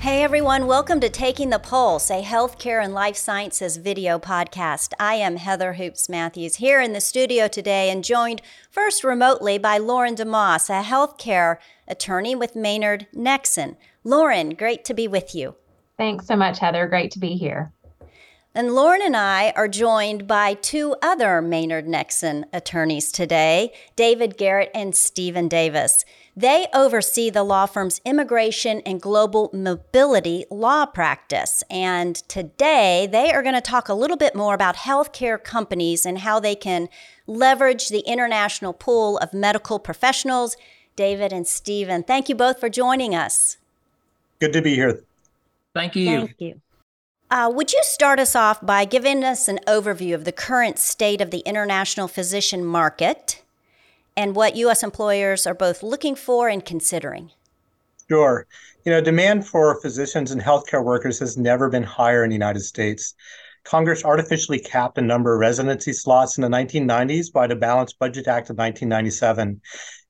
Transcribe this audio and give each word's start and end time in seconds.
Hey 0.00 0.22
everyone, 0.22 0.66
welcome 0.66 0.98
to 1.00 1.10
Taking 1.10 1.50
the 1.50 1.58
Pulse, 1.58 2.10
a 2.10 2.22
healthcare 2.22 2.82
and 2.82 2.94
life 2.94 3.16
sciences 3.16 3.76
video 3.76 4.18
podcast. 4.18 4.94
I 4.98 5.16
am 5.16 5.36
Heather 5.36 5.74
Hoopes 5.74 6.08
Matthews 6.08 6.56
here 6.56 6.80
in 6.80 6.94
the 6.94 7.02
studio 7.02 7.48
today 7.48 7.90
and 7.90 8.02
joined 8.02 8.40
first 8.70 9.04
remotely 9.04 9.58
by 9.58 9.76
Lauren 9.76 10.14
DeMoss, 10.14 10.70
a 10.70 10.82
healthcare 10.82 11.58
attorney 11.86 12.34
with 12.34 12.56
Maynard 12.56 13.08
Nexsen. 13.14 13.76
Lauren, 14.02 14.54
great 14.54 14.86
to 14.86 14.94
be 14.94 15.06
with 15.06 15.34
you. 15.34 15.56
Thanks 15.98 16.26
so 16.26 16.34
much, 16.34 16.60
Heather. 16.60 16.86
Great 16.88 17.10
to 17.10 17.18
be 17.18 17.34
here. 17.34 17.70
And 18.54 18.74
Lauren 18.74 19.02
and 19.02 19.14
I 19.14 19.52
are 19.54 19.68
joined 19.68 20.26
by 20.26 20.54
two 20.54 20.96
other 21.02 21.42
Maynard 21.42 21.86
Nexsen 21.86 22.44
attorneys 22.54 23.12
today, 23.12 23.72
David 23.96 24.38
Garrett 24.38 24.70
and 24.74 24.96
Stephen 24.96 25.46
Davis. 25.46 26.06
They 26.40 26.68
oversee 26.72 27.28
the 27.28 27.42
law 27.42 27.66
firm's 27.66 28.00
immigration 28.02 28.80
and 28.86 28.98
global 28.98 29.50
mobility 29.52 30.46
law 30.48 30.86
practice. 30.86 31.62
And 31.68 32.16
today 32.16 33.06
they 33.12 33.30
are 33.30 33.42
going 33.42 33.56
to 33.56 33.60
talk 33.60 33.90
a 33.90 33.94
little 33.94 34.16
bit 34.16 34.34
more 34.34 34.54
about 34.54 34.76
healthcare 34.76 35.42
companies 35.42 36.06
and 36.06 36.20
how 36.20 36.40
they 36.40 36.54
can 36.54 36.88
leverage 37.26 37.90
the 37.90 38.00
international 38.06 38.72
pool 38.72 39.18
of 39.18 39.34
medical 39.34 39.78
professionals. 39.78 40.56
David 40.96 41.30
and 41.30 41.46
Stephen, 41.46 42.02
thank 42.02 42.30
you 42.30 42.34
both 42.34 42.58
for 42.58 42.70
joining 42.70 43.14
us. 43.14 43.58
Good 44.38 44.54
to 44.54 44.62
be 44.62 44.74
here. 44.74 45.02
Thank 45.74 45.94
you. 45.94 46.06
Thank 46.06 46.36
you. 46.38 46.60
Uh, 47.30 47.52
would 47.54 47.70
you 47.74 47.80
start 47.82 48.18
us 48.18 48.34
off 48.34 48.64
by 48.64 48.86
giving 48.86 49.22
us 49.24 49.46
an 49.46 49.60
overview 49.66 50.14
of 50.14 50.24
the 50.24 50.32
current 50.32 50.78
state 50.78 51.20
of 51.20 51.32
the 51.32 51.40
international 51.40 52.08
physician 52.08 52.64
market? 52.64 53.42
And 54.20 54.36
what 54.36 54.54
U.S. 54.56 54.82
employers 54.82 55.46
are 55.46 55.54
both 55.54 55.82
looking 55.82 56.14
for 56.14 56.46
and 56.46 56.62
considering? 56.62 57.30
Sure. 58.06 58.46
You 58.84 58.92
know, 58.92 59.00
demand 59.00 59.46
for 59.46 59.80
physicians 59.80 60.30
and 60.30 60.42
healthcare 60.42 60.84
workers 60.84 61.18
has 61.20 61.38
never 61.38 61.70
been 61.70 61.82
higher 61.82 62.22
in 62.22 62.28
the 62.28 62.34
United 62.34 62.60
States. 62.60 63.14
Congress 63.64 64.04
artificially 64.04 64.58
capped 64.58 64.96
the 64.96 65.02
number 65.02 65.32
of 65.32 65.40
residency 65.40 65.94
slots 65.94 66.36
in 66.36 66.42
the 66.42 66.48
1990s 66.48 67.32
by 67.32 67.46
the 67.46 67.56
Balanced 67.56 67.98
Budget 67.98 68.28
Act 68.28 68.50
of 68.50 68.58
1997. 68.58 69.58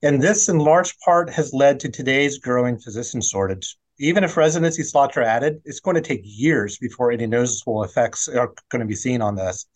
And 0.03 0.21
this, 0.21 0.49
in 0.49 0.59
large 0.59 0.99
part, 0.99 1.31
has 1.31 1.55
led 1.55 1.79
to 1.79 1.89
today's 1.89 2.39
growing 2.39 2.81
physician 2.81 3.21
shortage. 3.21 3.77
Even 4.01 4.25
if 4.25 4.37
residency 4.37 4.83
slots 4.83 5.17
are 5.19 5.23
added, 5.23 5.61
it's 5.65 5.79
going 5.79 5.95
to 5.95 6.01
take 6.01 6.23
years 6.25 6.79
before 6.79 7.13
any 7.13 7.29
noticeable 7.29 7.85
effects 7.85 8.27
are 8.27 8.53
going 8.71 8.81
to 8.81 8.87
be 8.87 8.95
seen 8.97 9.23
on 9.23 9.37
this. 9.37 9.67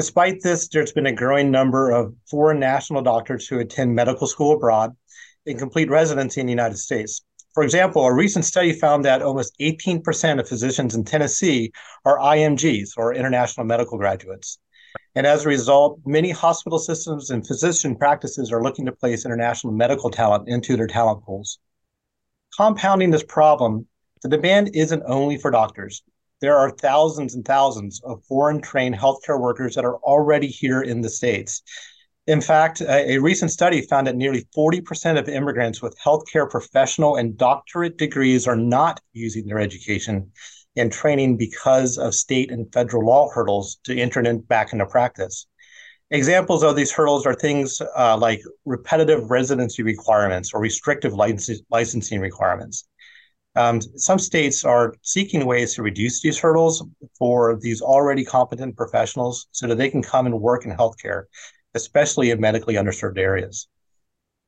Despite 0.00 0.40
this, 0.40 0.66
there's 0.66 0.92
been 0.92 1.04
a 1.04 1.12
growing 1.12 1.50
number 1.50 1.90
of 1.90 2.14
foreign 2.30 2.58
national 2.58 3.02
doctors 3.02 3.46
who 3.46 3.58
attend 3.58 3.94
medical 3.94 4.26
school 4.26 4.54
abroad 4.54 4.96
and 5.44 5.58
complete 5.58 5.90
residency 5.90 6.40
in 6.40 6.46
the 6.46 6.52
United 6.52 6.78
States. 6.78 7.20
For 7.52 7.62
example, 7.62 8.06
a 8.06 8.14
recent 8.14 8.46
study 8.46 8.72
found 8.72 9.04
that 9.04 9.20
almost 9.20 9.54
18% 9.60 10.40
of 10.40 10.48
physicians 10.48 10.94
in 10.94 11.04
Tennessee 11.04 11.70
are 12.06 12.16
IMGs 12.16 12.92
or 12.96 13.12
international 13.12 13.66
medical 13.66 13.98
graduates. 13.98 14.58
And 15.16 15.26
as 15.26 15.44
a 15.44 15.50
result, 15.50 16.00
many 16.06 16.30
hospital 16.30 16.78
systems 16.78 17.28
and 17.28 17.46
physician 17.46 17.94
practices 17.94 18.50
are 18.50 18.62
looking 18.62 18.86
to 18.86 18.92
place 18.92 19.26
international 19.26 19.74
medical 19.74 20.08
talent 20.08 20.48
into 20.48 20.78
their 20.78 20.86
talent 20.86 21.26
pools. 21.26 21.58
Compounding 22.56 23.10
this 23.10 23.24
problem, 23.24 23.86
the 24.22 24.30
demand 24.30 24.70
isn't 24.72 25.02
only 25.04 25.36
for 25.36 25.50
doctors 25.50 26.02
there 26.40 26.56
are 26.56 26.70
thousands 26.70 27.34
and 27.34 27.44
thousands 27.44 28.00
of 28.04 28.24
foreign 28.24 28.60
trained 28.60 28.94
healthcare 28.94 29.40
workers 29.40 29.74
that 29.74 29.84
are 29.84 29.96
already 29.96 30.46
here 30.46 30.82
in 30.82 31.00
the 31.00 31.10
States. 31.10 31.62
In 32.26 32.40
fact, 32.40 32.80
a, 32.80 33.14
a, 33.14 33.18
recent 33.18 33.50
study 33.50 33.82
found 33.82 34.06
that 34.06 34.14
nearly 34.14 34.46
40% 34.56 35.18
of 35.18 35.28
immigrants 35.28 35.82
with 35.82 35.98
healthcare 35.98 36.48
professional 36.48 37.16
and 37.16 37.36
doctorate 37.36 37.98
degrees 37.98 38.46
are 38.46 38.56
not 38.56 39.00
using 39.12 39.46
their 39.46 39.58
education 39.58 40.30
and 40.76 40.92
training 40.92 41.36
because 41.36 41.98
of 41.98 42.14
state 42.14 42.50
and 42.52 42.72
federal 42.72 43.04
law 43.04 43.28
hurdles 43.30 43.78
to 43.84 43.98
enter 43.98 44.20
in, 44.20 44.40
back 44.40 44.72
into 44.72 44.86
practice. 44.86 45.46
Examples 46.12 46.62
of 46.62 46.76
these 46.76 46.92
hurdles 46.92 47.26
are 47.26 47.34
things 47.34 47.80
uh, 47.96 48.16
like 48.16 48.42
repetitive 48.64 49.30
residency 49.30 49.82
requirements 49.82 50.52
or 50.52 50.60
restrictive 50.60 51.12
license, 51.12 51.62
licensing 51.70 52.20
requirements. 52.20 52.88
Um, 53.56 53.80
some 53.80 54.18
states 54.18 54.64
are 54.64 54.94
seeking 55.02 55.44
ways 55.44 55.74
to 55.74 55.82
reduce 55.82 56.20
these 56.20 56.38
hurdles 56.38 56.84
for 57.18 57.58
these 57.60 57.82
already 57.82 58.24
competent 58.24 58.76
professionals 58.76 59.48
so 59.50 59.66
that 59.66 59.76
they 59.76 59.90
can 59.90 60.02
come 60.02 60.26
and 60.26 60.40
work 60.40 60.64
in 60.64 60.70
healthcare, 60.70 61.24
especially 61.74 62.30
in 62.30 62.40
medically 62.40 62.74
underserved 62.74 63.18
areas. 63.18 63.68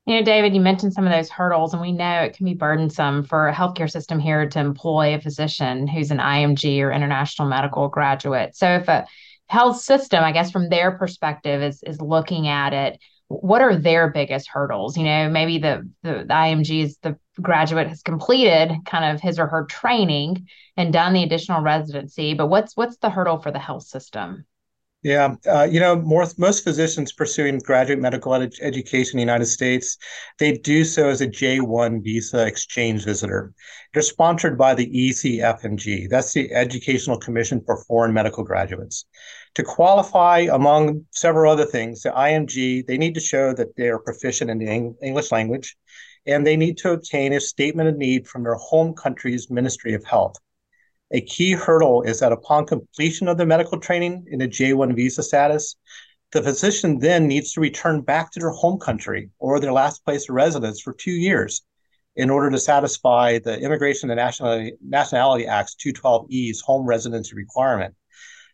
You 0.05 0.15
know, 0.15 0.23
David, 0.23 0.53
you 0.53 0.59
mentioned 0.59 0.93
some 0.93 1.05
of 1.05 1.13
those 1.13 1.29
hurdles, 1.29 1.73
and 1.73 1.81
we 1.81 1.93
know 1.93 2.21
it 2.21 2.35
can 2.35 2.45
be 2.45 2.53
burdensome 2.53 3.23
for 3.23 3.47
a 3.47 3.53
healthcare 3.53 3.89
system 3.89 4.19
here 4.19 4.49
to 4.49 4.59
employ 4.59 5.15
a 5.15 5.21
physician 5.21 5.87
who's 5.87 6.11
an 6.11 6.17
IMG 6.17 6.81
or 6.81 6.91
international 6.91 7.47
medical 7.47 7.87
graduate. 7.87 8.55
So, 8.55 8.67
if 8.67 8.89
a 8.89 9.05
health 9.47 9.79
system, 9.79 10.21
I 10.21 10.33
guess, 10.33 10.51
from 10.51 10.67
their 10.67 10.97
perspective, 10.97 11.61
is 11.61 11.83
is 11.83 12.01
looking 12.01 12.49
at 12.49 12.73
it, 12.73 12.99
what 13.41 13.61
are 13.61 13.75
their 13.75 14.09
biggest 14.09 14.49
hurdles? 14.49 14.97
You 14.97 15.03
know, 15.03 15.29
maybe 15.29 15.57
the 15.57 15.89
the, 16.03 16.25
the 16.27 16.33
IMG 16.33 16.83
is 16.83 16.97
the 17.01 17.17
graduate 17.41 17.87
has 17.87 18.01
completed 18.01 18.71
kind 18.85 19.13
of 19.13 19.21
his 19.21 19.39
or 19.39 19.47
her 19.47 19.65
training 19.65 20.47
and 20.77 20.93
done 20.93 21.13
the 21.13 21.23
additional 21.23 21.61
residency 21.61 22.33
but 22.35 22.47
what's 22.47 22.77
what's 22.77 22.97
the 22.97 23.09
hurdle 23.09 23.39
for 23.39 23.51
the 23.51 23.59
health 23.59 23.83
system 23.83 24.45
yeah, 25.03 25.35
uh, 25.51 25.67
you 25.69 25.81
know, 25.81 25.97
more, 25.97 26.25
most 26.37 26.63
physicians 26.63 27.11
pursuing 27.11 27.59
graduate 27.59 27.99
medical 27.99 28.33
ed- 28.35 28.53
education 28.61 29.19
in 29.19 29.27
the 29.27 29.31
United 29.33 29.47
States, 29.47 29.97
they 30.39 30.53
do 30.53 30.85
so 30.85 31.09
as 31.09 31.19
a 31.19 31.27
J1 31.27 32.01
visa 32.01 32.47
exchange 32.47 33.03
visitor. 33.03 33.53
They're 33.91 34.01
sponsored 34.01 34.57
by 34.57 34.75
the 34.75 34.87
ECFMG. 34.87 36.09
That's 36.09 36.31
the 36.31 36.53
Educational 36.53 37.19
Commission 37.19 37.61
for 37.65 37.83
Foreign 37.83 38.13
Medical 38.13 38.45
Graduates. 38.45 39.03
To 39.55 39.63
qualify, 39.63 40.47
among 40.51 41.05
several 41.11 41.51
other 41.51 41.65
things, 41.65 42.01
the 42.01 42.09
IMG, 42.09 42.87
they 42.87 42.97
need 42.97 43.13
to 43.13 43.19
show 43.19 43.53
that 43.53 43.75
they 43.75 43.89
are 43.89 43.99
proficient 43.99 44.49
in 44.49 44.57
the 44.57 44.95
English 45.01 45.31
language 45.31 45.75
and 46.25 46.45
they 46.45 46.55
need 46.55 46.77
to 46.77 46.91
obtain 46.91 47.33
a 47.33 47.39
statement 47.39 47.89
of 47.89 47.97
need 47.97 48.27
from 48.27 48.43
their 48.43 48.55
home 48.55 48.93
country's 48.93 49.51
Ministry 49.51 49.93
of 49.93 50.03
Health. 50.05 50.35
A 51.11 51.21
key 51.21 51.51
hurdle 51.51 52.01
is 52.01 52.19
that 52.19 52.31
upon 52.31 52.65
completion 52.65 53.27
of 53.27 53.37
their 53.37 53.45
medical 53.45 53.79
training 53.79 54.25
in 54.31 54.41
a 54.41 54.47
J1 54.47 54.95
visa 54.95 55.21
status, 55.21 55.75
the 56.31 56.41
physician 56.41 56.97
then 56.97 57.27
needs 57.27 57.53
to 57.53 57.61
return 57.61 58.01
back 58.01 58.31
to 58.31 58.39
their 58.39 58.49
home 58.49 58.79
country 58.79 59.29
or 59.37 59.59
their 59.59 59.71
last 59.71 60.03
place 60.03 60.27
of 60.27 60.35
residence 60.35 60.81
for 60.81 60.93
two 60.93 61.11
years 61.11 61.61
in 62.15 62.31
order 62.31 62.49
to 62.49 62.59
satisfy 62.59 63.37
the 63.37 63.59
Immigration 63.59 64.09
and 64.09 64.17
Nationality, 64.17 64.73
Nationality 64.81 65.45
Act's 65.45 65.75
212E's 65.75 66.61
home 66.61 66.87
residency 66.87 67.35
requirement. 67.35 67.93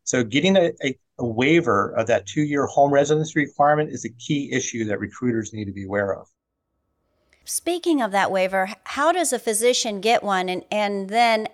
So, 0.10 0.24
getting 0.24 0.58
a, 0.58 0.72
a, 0.84 0.98
a 1.20 1.24
waiver 1.24 1.92
of 1.92 2.08
that 2.08 2.26
two 2.26 2.42
year 2.42 2.66
home 2.66 2.92
residency 2.92 3.42
requirement 3.42 3.92
is 3.92 4.06
a 4.06 4.10
key 4.10 4.52
issue 4.52 4.84
that 4.86 5.00
recruiters 5.00 5.54
need 5.54 5.66
to 5.66 5.72
be 5.72 5.86
aware 5.86 6.16
of. 6.16 6.28
Speaking 7.46 8.02
of 8.02 8.12
that 8.12 8.32
waiver, 8.32 8.72
how 8.86 9.12
does 9.12 9.32
a 9.34 9.38
physician 9.38 10.02
get 10.02 10.24
one? 10.24 10.50
And, 10.50 10.66
and 10.72 11.10
then 11.10 11.48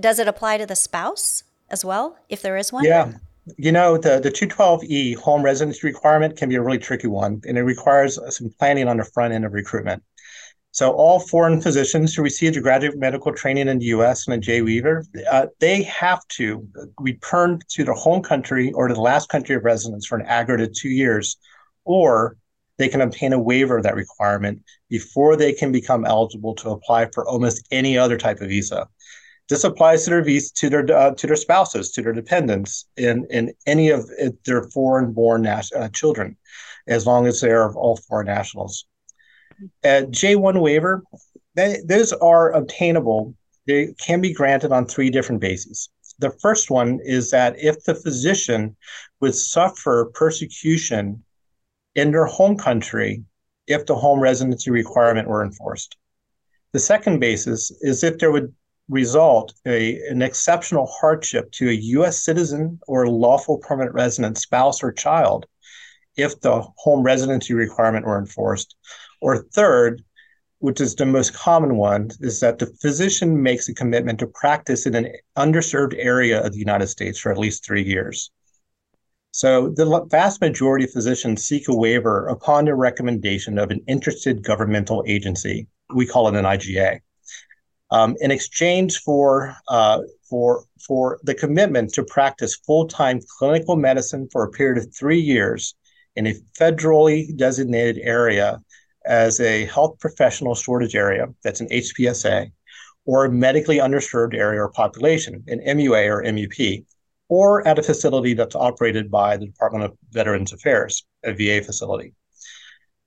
does 0.00 0.18
it 0.18 0.26
apply 0.26 0.56
to 0.56 0.64
the 0.64 0.74
spouse 0.74 1.42
as 1.68 1.84
well, 1.84 2.16
if 2.30 2.40
there 2.40 2.56
is 2.56 2.72
one? 2.72 2.84
Yeah. 2.84 3.12
You 3.58 3.72
know, 3.72 3.98
the, 3.98 4.18
the 4.20 4.30
212E 4.30 5.16
home 5.16 5.42
residency 5.42 5.86
requirement 5.86 6.38
can 6.38 6.48
be 6.48 6.54
a 6.54 6.62
really 6.62 6.78
tricky 6.78 7.08
one, 7.08 7.42
and 7.46 7.58
it 7.58 7.62
requires 7.62 8.18
uh, 8.18 8.30
some 8.30 8.48
planning 8.58 8.88
on 8.88 8.96
the 8.96 9.04
front 9.04 9.34
end 9.34 9.44
of 9.44 9.52
recruitment. 9.52 10.02
So, 10.70 10.92
all 10.92 11.18
foreign 11.18 11.60
physicians 11.60 12.14
who 12.14 12.22
received 12.22 12.56
a 12.56 12.60
graduate 12.60 12.98
medical 12.98 13.32
training 13.32 13.68
in 13.68 13.78
the 13.78 13.86
U.S. 13.86 14.26
and 14.26 14.34
a 14.34 14.38
J 14.38 14.60
waiver, 14.62 15.04
uh, 15.30 15.46
they 15.60 15.82
have 15.84 16.26
to 16.36 16.66
return 17.00 17.60
to 17.70 17.84
their 17.84 17.94
home 17.94 18.22
country 18.22 18.70
or 18.72 18.86
to 18.86 18.94
the 18.94 19.00
last 19.00 19.28
country 19.28 19.56
of 19.56 19.64
residence 19.64 20.06
for 20.06 20.18
an 20.18 20.26
aggregate 20.26 20.76
two 20.76 20.90
years, 20.90 21.38
or 21.84 22.36
they 22.76 22.88
can 22.88 23.00
obtain 23.00 23.32
a 23.32 23.38
waiver 23.38 23.78
of 23.78 23.82
that 23.84 23.96
requirement 23.96 24.62
before 24.88 25.36
they 25.36 25.52
can 25.52 25.72
become 25.72 26.04
eligible 26.04 26.54
to 26.56 26.70
apply 26.70 27.08
for 27.12 27.26
almost 27.26 27.66
any 27.70 27.96
other 27.98 28.18
type 28.18 28.40
of 28.40 28.48
visa. 28.48 28.88
This 29.48 29.64
applies 29.64 30.04
to 30.04 30.10
their 30.10 30.22
visa, 30.22 30.52
to 30.54 30.68
their 30.68 30.96
uh, 30.96 31.14
to 31.14 31.26
their 31.26 31.36
spouses, 31.36 31.90
to 31.92 32.02
their 32.02 32.12
dependents, 32.12 32.86
in 32.96 33.26
in 33.30 33.54
any 33.66 33.88
of 33.88 34.08
their 34.44 34.64
foreign-born 34.70 35.42
nas- 35.42 35.72
uh, 35.72 35.88
children, 35.88 36.36
as 36.86 37.06
long 37.06 37.26
as 37.26 37.40
they 37.40 37.50
are 37.50 37.74
all 37.74 37.96
foreign 37.96 38.26
nationals. 38.26 38.84
A 39.84 40.02
J1 40.02 40.60
waiver, 40.60 41.02
they, 41.54 41.80
those 41.84 42.12
are 42.12 42.52
obtainable. 42.52 43.34
They 43.66 43.94
can 43.98 44.20
be 44.20 44.32
granted 44.32 44.72
on 44.72 44.86
three 44.86 45.10
different 45.10 45.40
bases. 45.40 45.88
The 46.18 46.30
first 46.30 46.70
one 46.70 47.00
is 47.04 47.30
that 47.30 47.56
if 47.58 47.84
the 47.84 47.94
physician 47.94 48.76
would 49.20 49.34
suffer 49.34 50.10
persecution 50.14 51.24
in 51.94 52.10
their 52.12 52.26
home 52.26 52.56
country 52.56 53.24
if 53.66 53.86
the 53.86 53.94
home 53.94 54.20
residency 54.20 54.70
requirement 54.70 55.28
were 55.28 55.44
enforced. 55.44 55.96
The 56.72 56.78
second 56.78 57.20
basis 57.20 57.70
is 57.80 58.02
if 58.02 58.18
there 58.18 58.32
would 58.32 58.54
result 58.88 59.52
a, 59.66 60.00
an 60.08 60.22
exceptional 60.22 60.86
hardship 60.86 61.50
to 61.52 61.68
a 61.68 61.80
U.S. 61.98 62.24
citizen 62.24 62.80
or 62.86 63.08
lawful 63.08 63.58
permanent 63.58 63.94
resident 63.94 64.38
spouse 64.38 64.82
or 64.82 64.92
child 64.92 65.46
if 66.16 66.40
the 66.40 66.62
home 66.76 67.02
residency 67.02 67.54
requirement 67.54 68.06
were 68.06 68.18
enforced. 68.18 68.74
Or 69.20 69.44
third, 69.54 70.02
which 70.58 70.80
is 70.80 70.94
the 70.94 71.06
most 71.06 71.34
common 71.34 71.76
one, 71.76 72.10
is 72.20 72.40
that 72.40 72.58
the 72.58 72.66
physician 72.80 73.42
makes 73.42 73.68
a 73.68 73.74
commitment 73.74 74.18
to 74.20 74.26
practice 74.26 74.86
in 74.86 74.94
an 74.94 75.12
underserved 75.36 75.94
area 75.96 76.44
of 76.44 76.52
the 76.52 76.58
United 76.58 76.88
States 76.88 77.18
for 77.18 77.30
at 77.30 77.38
least 77.38 77.64
three 77.64 77.82
years. 77.82 78.30
So 79.30 79.68
the 79.68 80.04
vast 80.10 80.40
majority 80.40 80.84
of 80.84 80.90
physicians 80.90 81.44
seek 81.44 81.68
a 81.68 81.76
waiver 81.76 82.26
upon 82.26 82.64
the 82.64 82.74
recommendation 82.74 83.58
of 83.58 83.70
an 83.70 83.80
interested 83.86 84.42
governmental 84.42 85.04
agency. 85.06 85.68
We 85.94 86.06
call 86.06 86.28
it 86.28 86.34
an 86.34 86.44
IGA. 86.44 87.00
Um, 87.90 88.16
in 88.20 88.30
exchange 88.30 88.98
for 88.98 89.56
uh, 89.68 90.00
for 90.28 90.64
for 90.86 91.18
the 91.22 91.34
commitment 91.34 91.94
to 91.94 92.04
practice 92.04 92.56
full-time 92.56 93.20
clinical 93.38 93.76
medicine 93.76 94.28
for 94.30 94.42
a 94.44 94.50
period 94.50 94.78
of 94.78 94.94
three 94.94 95.20
years 95.20 95.74
in 96.16 96.26
a 96.26 96.34
federally 96.58 97.34
designated 97.36 97.98
area 98.02 98.58
as 99.08 99.40
a 99.40 99.64
health 99.64 99.98
professional 99.98 100.54
shortage 100.54 100.94
area, 100.94 101.26
that's 101.42 101.60
an 101.60 101.68
HPSA, 101.70 102.52
or 103.06 103.24
a 103.24 103.32
medically 103.32 103.78
underserved 103.78 104.34
area 104.34 104.62
or 104.62 104.70
population, 104.70 105.42
an 105.48 105.60
MUA 105.60 106.06
or 106.08 106.22
MUP, 106.22 106.84
or 107.28 107.66
at 107.66 107.78
a 107.78 107.82
facility 107.82 108.34
that's 108.34 108.54
operated 108.54 109.10
by 109.10 109.36
the 109.36 109.46
Department 109.46 109.84
of 109.84 109.96
Veterans 110.10 110.52
Affairs, 110.52 111.06
a 111.24 111.32
VA 111.32 111.64
facility. 111.64 112.14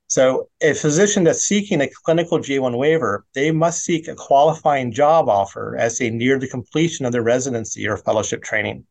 So, 0.08 0.48
a 0.60 0.74
physician 0.74 1.24
that's 1.24 1.44
seeking 1.44 1.80
a 1.80 1.88
clinical 2.04 2.38
J1 2.38 2.76
waiver, 2.76 3.24
they 3.34 3.50
must 3.50 3.82
seek 3.82 4.08
a 4.08 4.14
qualifying 4.14 4.92
job 4.92 5.28
offer 5.28 5.76
as 5.78 5.96
they 5.96 6.10
near 6.10 6.38
the 6.38 6.48
completion 6.48 7.06
of 7.06 7.12
their 7.12 7.22
residency 7.22 7.88
or 7.88 7.96
fellowship 7.96 8.42
training. 8.42 8.84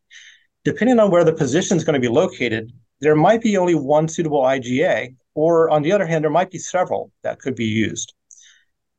Depending 0.63 0.99
on 0.99 1.11
where 1.11 1.23
the 1.23 1.33
position 1.33 1.77
is 1.77 1.83
going 1.83 1.93
to 1.93 1.99
be 1.99 2.11
located, 2.11 2.71
there 3.01 3.15
might 3.15 3.41
be 3.41 3.57
only 3.57 3.75
one 3.75 4.07
suitable 4.07 4.41
IGA, 4.41 5.15
or 5.33 5.69
on 5.69 5.81
the 5.81 5.91
other 5.91 6.05
hand, 6.05 6.23
there 6.23 6.31
might 6.31 6.51
be 6.51 6.57
several 6.57 7.11
that 7.23 7.39
could 7.39 7.55
be 7.55 7.65
used. 7.65 8.13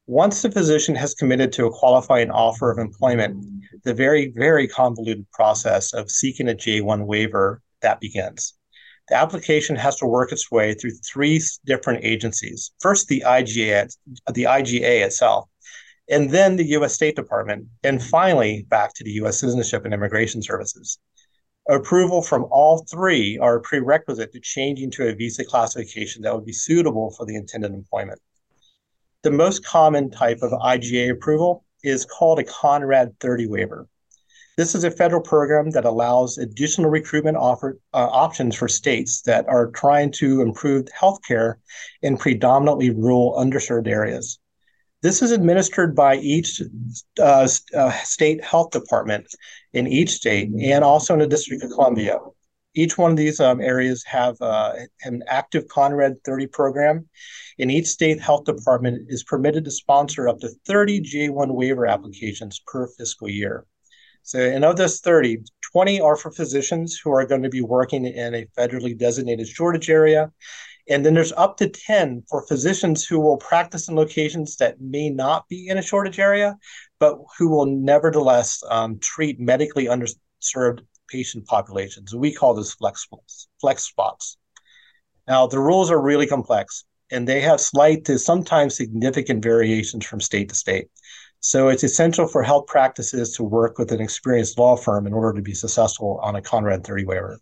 Once 0.06 0.42
the 0.42 0.50
physician 0.50 0.94
has 0.94 1.14
committed 1.14 1.52
to 1.52 1.66
a 1.66 1.70
qualifying 1.70 2.30
offer 2.30 2.70
of 2.70 2.78
employment, 2.78 3.44
the 3.84 3.94
very, 3.94 4.32
very 4.34 4.66
convoluted 4.66 5.24
process 5.32 5.92
of 5.92 6.10
seeking 6.10 6.48
a 6.48 6.54
J1 6.54 7.06
waiver 7.06 7.62
that 7.82 8.00
begins 8.00 8.54
the 9.08 9.16
application 9.16 9.76
has 9.76 9.96
to 9.96 10.06
work 10.06 10.32
its 10.32 10.50
way 10.50 10.74
through 10.74 10.92
three 10.92 11.40
different 11.66 12.04
agencies. 12.04 12.70
First, 12.80 13.08
the 13.08 13.22
IGA, 13.26 13.94
the 14.32 14.44
IGA 14.44 15.04
itself, 15.04 15.48
and 16.08 16.30
then 16.30 16.56
the 16.56 16.66
U.S. 16.68 16.94
State 16.94 17.16
Department, 17.16 17.66
and 17.82 18.02
finally 18.02 18.64
back 18.68 18.94
to 18.94 19.04
the 19.04 19.10
U.S. 19.12 19.40
Citizenship 19.40 19.84
and 19.84 19.94
Immigration 19.94 20.42
Services. 20.42 20.98
Approval 21.68 22.22
from 22.22 22.46
all 22.50 22.84
three 22.90 23.38
are 23.38 23.56
a 23.56 23.60
prerequisite 23.60 24.32
to 24.32 24.40
changing 24.40 24.90
to 24.92 25.08
a 25.08 25.14
visa 25.14 25.44
classification 25.44 26.22
that 26.22 26.34
would 26.34 26.44
be 26.44 26.52
suitable 26.52 27.12
for 27.12 27.24
the 27.24 27.36
intended 27.36 27.72
employment. 27.72 28.20
The 29.22 29.30
most 29.30 29.64
common 29.64 30.10
type 30.10 30.42
of 30.42 30.50
IGA 30.50 31.12
approval 31.12 31.64
is 31.84 32.04
called 32.04 32.40
a 32.40 32.44
Conrad 32.44 33.14
30 33.20 33.46
waiver. 33.46 33.86
This 34.56 34.74
is 34.74 34.82
a 34.82 34.90
federal 34.90 35.22
program 35.22 35.70
that 35.70 35.84
allows 35.84 36.36
additional 36.36 36.90
recruitment 36.90 37.36
offer, 37.36 37.78
uh, 37.94 38.08
options 38.10 38.56
for 38.56 38.66
states 38.66 39.22
that 39.22 39.48
are 39.48 39.70
trying 39.70 40.10
to 40.12 40.42
improve 40.42 40.86
healthcare 40.86 41.54
in 42.02 42.18
predominantly 42.18 42.90
rural, 42.90 43.34
underserved 43.38 43.86
areas. 43.86 44.40
This 45.02 45.20
is 45.20 45.32
administered 45.32 45.96
by 45.96 46.16
each 46.16 46.62
uh, 47.18 47.48
uh, 47.76 47.90
state 48.04 48.42
health 48.42 48.70
department 48.70 49.26
in 49.72 49.88
each 49.88 50.10
state 50.10 50.50
and 50.50 50.84
also 50.84 51.14
in 51.14 51.20
the 51.20 51.26
District 51.26 51.62
of 51.64 51.70
Columbia. 51.70 52.18
Each 52.74 52.96
one 52.96 53.10
of 53.10 53.16
these 53.16 53.40
um, 53.40 53.60
areas 53.60 54.04
have 54.04 54.40
uh, 54.40 54.74
an 55.02 55.22
active 55.26 55.66
Conrad 55.68 56.22
30 56.24 56.46
program, 56.46 57.08
and 57.58 57.70
each 57.70 57.86
state 57.86 58.20
health 58.20 58.44
department 58.44 59.08
is 59.08 59.24
permitted 59.24 59.64
to 59.64 59.70
sponsor 59.70 60.28
up 60.28 60.38
to 60.38 60.50
30 60.66 61.00
J1 61.00 61.52
waiver 61.52 61.86
applications 61.86 62.62
per 62.66 62.86
fiscal 62.86 63.28
year. 63.28 63.66
So, 64.22 64.38
and 64.38 64.64
of 64.64 64.76
those 64.76 65.00
30, 65.00 65.38
20 65.72 66.00
are 66.00 66.16
for 66.16 66.30
physicians 66.30 66.98
who 67.02 67.10
are 67.10 67.26
going 67.26 67.42
to 67.42 67.48
be 67.48 67.60
working 67.60 68.06
in 68.06 68.34
a 68.34 68.46
federally 68.56 68.96
designated 68.96 69.48
shortage 69.48 69.90
area. 69.90 70.30
And 70.88 71.06
then 71.06 71.14
there's 71.14 71.32
up 71.32 71.56
to 71.58 71.68
10 71.68 72.24
for 72.28 72.46
physicians 72.46 73.04
who 73.04 73.20
will 73.20 73.36
practice 73.36 73.88
in 73.88 73.94
locations 73.94 74.56
that 74.56 74.80
may 74.80 75.10
not 75.10 75.48
be 75.48 75.68
in 75.68 75.78
a 75.78 75.82
shortage 75.82 76.18
area, 76.18 76.56
but 76.98 77.18
who 77.38 77.48
will 77.48 77.66
nevertheless 77.66 78.62
um, 78.68 78.98
treat 78.98 79.38
medically 79.38 79.86
underserved 79.86 80.80
patient 81.08 81.46
populations. 81.46 82.14
We 82.14 82.34
call 82.34 82.54
this 82.54 82.74
flex, 82.74 83.06
flex 83.60 83.84
spots. 83.84 84.36
Now, 85.28 85.46
the 85.46 85.60
rules 85.60 85.90
are 85.90 86.00
really 86.00 86.26
complex 86.26 86.84
and 87.12 87.28
they 87.28 87.40
have 87.42 87.60
slight 87.60 88.04
to 88.06 88.18
sometimes 88.18 88.76
significant 88.76 89.42
variations 89.42 90.04
from 90.04 90.20
state 90.20 90.48
to 90.48 90.54
state. 90.54 90.88
So 91.40 91.68
it's 91.68 91.84
essential 91.84 92.26
for 92.26 92.42
health 92.42 92.66
practices 92.66 93.36
to 93.36 93.44
work 93.44 93.78
with 93.78 93.92
an 93.92 94.00
experienced 94.00 94.58
law 94.58 94.76
firm 94.76 95.06
in 95.06 95.12
order 95.12 95.36
to 95.36 95.42
be 95.42 95.54
successful 95.54 96.18
on 96.22 96.36
a 96.36 96.42
Conrad 96.42 96.84
30 96.84 97.04
waiver. 97.04 97.40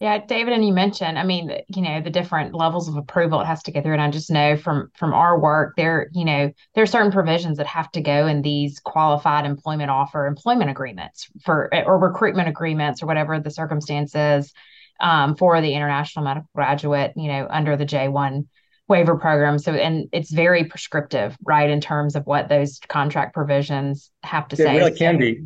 Yeah, 0.00 0.24
David, 0.24 0.52
and 0.52 0.64
you 0.64 0.72
mentioned, 0.72 1.18
I 1.18 1.24
mean, 1.24 1.50
you 1.74 1.82
know, 1.82 2.00
the 2.00 2.10
different 2.10 2.54
levels 2.54 2.86
of 2.86 2.96
approval 2.96 3.40
it 3.40 3.46
has 3.46 3.64
to 3.64 3.72
go 3.72 3.82
through. 3.82 3.94
And 3.94 4.02
I 4.02 4.08
just 4.10 4.30
know 4.30 4.56
from 4.56 4.92
from 4.94 5.12
our 5.12 5.40
work, 5.40 5.74
there, 5.76 6.08
you 6.12 6.24
know, 6.24 6.52
there 6.74 6.84
are 6.84 6.86
certain 6.86 7.10
provisions 7.10 7.58
that 7.58 7.66
have 7.66 7.90
to 7.92 8.00
go 8.00 8.28
in 8.28 8.42
these 8.42 8.78
qualified 8.78 9.44
employment 9.44 9.90
offer 9.90 10.26
employment 10.26 10.70
agreements 10.70 11.28
for 11.44 11.68
or 11.74 11.98
recruitment 11.98 12.48
agreements 12.48 13.02
or 13.02 13.06
whatever 13.06 13.40
the 13.40 13.50
circumstances 13.50 14.52
um, 15.00 15.34
for 15.34 15.60
the 15.60 15.74
international 15.74 16.24
medical 16.24 16.48
graduate, 16.54 17.12
you 17.16 17.26
know, 17.26 17.48
under 17.50 17.76
the 17.76 17.86
J1 17.86 18.46
waiver 18.86 19.16
program. 19.16 19.58
So, 19.58 19.72
and 19.72 20.08
it's 20.12 20.30
very 20.30 20.64
prescriptive, 20.64 21.36
right, 21.44 21.68
in 21.68 21.80
terms 21.80 22.14
of 22.14 22.24
what 22.24 22.48
those 22.48 22.78
contract 22.88 23.34
provisions 23.34 24.12
have 24.22 24.46
to 24.48 24.54
it 24.54 24.58
say. 24.58 24.76
It 24.76 24.78
really 24.78 24.96
can 24.96 25.14
so, 25.16 25.18
be. 25.18 25.42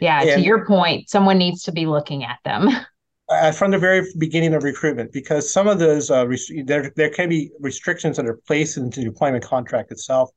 Yeah, 0.00 0.20
and, 0.20 0.30
to 0.34 0.40
your 0.40 0.66
point, 0.66 1.08
someone 1.08 1.38
needs 1.38 1.62
to 1.64 1.72
be 1.72 1.86
looking 1.86 2.22
at 2.24 2.38
them. 2.44 2.68
Uh, 3.34 3.52
from 3.52 3.70
the 3.70 3.78
very 3.78 4.06
beginning 4.18 4.54
of 4.54 4.62
recruitment, 4.62 5.12
because 5.12 5.52
some 5.52 5.66
of 5.66 5.78
those 5.78 6.10
uh, 6.10 6.24
there 6.64 6.92
there 6.94 7.10
can 7.10 7.28
be 7.28 7.50
restrictions 7.60 8.16
that 8.16 8.26
are 8.26 8.38
placed 8.46 8.76
into 8.76 9.00
the 9.00 9.06
employment 9.06 9.44
contract 9.44 9.90
itself, 9.90 10.30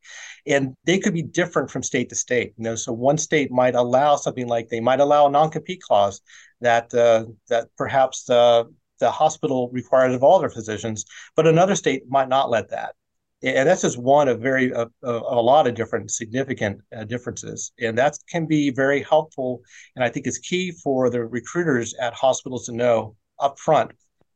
and 0.45 0.73
they 0.85 0.97
could 0.97 1.13
be 1.13 1.21
different 1.21 1.69
from 1.69 1.83
state 1.83 2.09
to 2.09 2.15
state. 2.15 2.53
You 2.57 2.63
know, 2.63 2.75
so 2.75 2.91
one 2.91 3.17
state 3.17 3.51
might 3.51 3.75
allow 3.75 4.15
something 4.15 4.47
like 4.47 4.69
they 4.69 4.79
might 4.79 4.99
allow 4.99 5.27
a 5.27 5.29
non 5.29 5.51
compete 5.51 5.81
clause 5.81 6.21
that 6.61 6.93
uh, 6.93 7.25
that 7.49 7.67
perhaps 7.77 8.29
uh, 8.29 8.63
the 8.99 9.11
hospital 9.11 9.69
requires 9.71 10.15
of 10.15 10.23
all 10.23 10.39
their 10.39 10.49
physicians, 10.49 11.05
but 11.35 11.45
another 11.45 11.75
state 11.75 12.03
might 12.09 12.29
not 12.29 12.49
let 12.49 12.69
that. 12.69 12.95
And 13.43 13.69
that's 13.69 13.83
just 13.83 13.99
one 13.99 14.27
of 14.27 14.39
very 14.41 14.71
a, 14.71 14.87
a, 15.03 15.11
a 15.11 15.41
lot 15.41 15.67
of 15.67 15.75
different 15.75 16.09
significant 16.09 16.81
uh, 16.95 17.03
differences, 17.03 17.71
and 17.79 17.95
that 17.97 18.17
can 18.31 18.47
be 18.47 18.71
very 18.71 19.03
helpful. 19.03 19.61
And 19.95 20.03
I 20.03 20.09
think 20.09 20.25
it's 20.25 20.39
key 20.39 20.71
for 20.71 21.11
the 21.11 21.23
recruiters 21.23 21.93
at 22.01 22.13
hospitals 22.15 22.65
to 22.65 22.71
know 22.71 23.15
up 23.39 23.59
front 23.59 23.91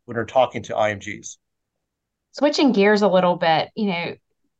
when 0.05 0.15
they're 0.15 0.25
talking 0.25 0.61
to 0.63 0.73
IMGs. 0.73 1.37
Switching 2.33 2.73
gears 2.73 3.01
a 3.01 3.07
little 3.07 3.35
bit, 3.35 3.69
you 3.75 3.87
know, 3.87 4.15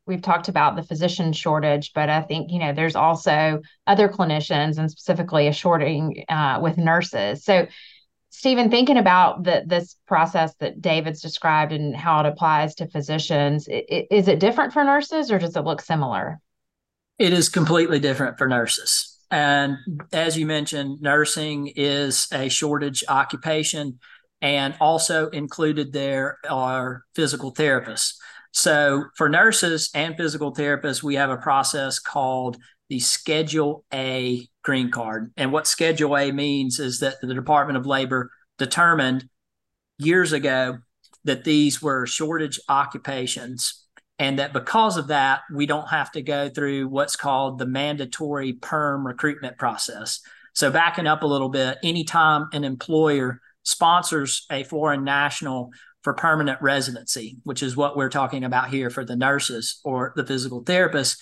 we've 0.06 0.22
talked 0.22 0.48
about 0.48 0.76
the 0.76 0.82
physician 0.82 1.32
shortage, 1.32 1.92
but 1.94 2.10
I 2.10 2.22
think 2.22 2.50
you 2.50 2.58
know 2.58 2.72
there's 2.72 2.96
also 2.96 3.60
other 3.86 4.08
clinicians 4.08 4.78
and 4.78 4.90
specifically 4.90 5.48
a 5.48 5.52
shorting 5.52 6.24
uh, 6.28 6.58
with 6.60 6.78
nurses. 6.78 7.44
So 7.44 7.66
Stephen, 8.34 8.70
thinking 8.70 8.96
about 8.96 9.44
the, 9.44 9.62
this 9.66 9.94
process 10.06 10.54
that 10.58 10.80
David's 10.80 11.20
described 11.20 11.70
and 11.70 11.94
how 11.94 12.20
it 12.20 12.26
applies 12.26 12.74
to 12.76 12.88
physicians, 12.88 13.68
is 13.68 14.26
it 14.26 14.40
different 14.40 14.72
for 14.72 14.82
nurses 14.82 15.30
or 15.30 15.38
does 15.38 15.54
it 15.54 15.64
look 15.64 15.82
similar? 15.82 16.40
It 17.18 17.34
is 17.34 17.50
completely 17.50 18.00
different 18.00 18.38
for 18.38 18.48
nurses. 18.48 19.18
And 19.30 19.76
as 20.14 20.36
you 20.38 20.46
mentioned, 20.46 21.02
nursing 21.02 21.72
is 21.76 22.26
a 22.32 22.48
shortage 22.48 23.04
occupation, 23.06 23.98
and 24.40 24.74
also 24.80 25.28
included 25.28 25.92
there 25.92 26.38
are 26.48 27.02
physical 27.14 27.52
therapists. 27.52 28.14
So 28.52 29.04
for 29.16 29.28
nurses 29.28 29.90
and 29.94 30.16
physical 30.16 30.54
therapists, 30.54 31.02
we 31.02 31.16
have 31.16 31.30
a 31.30 31.36
process 31.36 31.98
called 31.98 32.56
the 32.88 32.98
Schedule 32.98 33.84
A 33.92 34.48
green 34.62 34.90
card. 34.90 35.32
And 35.36 35.52
what 35.52 35.66
Schedule 35.66 36.16
A 36.16 36.32
means 36.32 36.78
is 36.78 37.00
that 37.00 37.16
the 37.20 37.34
Department 37.34 37.76
of 37.76 37.86
Labor 37.86 38.30
determined 38.58 39.28
years 39.98 40.32
ago 40.32 40.78
that 41.24 41.44
these 41.44 41.80
were 41.80 42.06
shortage 42.06 42.60
occupations 42.68 43.84
and 44.18 44.38
that 44.38 44.52
because 44.52 44.96
of 44.96 45.08
that 45.08 45.40
we 45.52 45.66
don't 45.66 45.88
have 45.88 46.10
to 46.12 46.22
go 46.22 46.48
through 46.48 46.88
what's 46.88 47.16
called 47.16 47.58
the 47.58 47.66
mandatory 47.66 48.52
perm 48.54 49.06
recruitment 49.06 49.58
process 49.58 50.20
so 50.54 50.70
backing 50.70 51.06
up 51.06 51.22
a 51.22 51.26
little 51.26 51.48
bit 51.48 51.78
anytime 51.82 52.46
an 52.52 52.64
employer 52.64 53.40
sponsors 53.62 54.46
a 54.50 54.64
foreign 54.64 55.04
national 55.04 55.70
for 56.02 56.14
permanent 56.14 56.60
residency 56.60 57.36
which 57.44 57.62
is 57.62 57.76
what 57.76 57.96
we're 57.96 58.10
talking 58.10 58.44
about 58.44 58.68
here 58.68 58.90
for 58.90 59.04
the 59.04 59.16
nurses 59.16 59.80
or 59.84 60.12
the 60.16 60.26
physical 60.26 60.62
therapists 60.64 61.18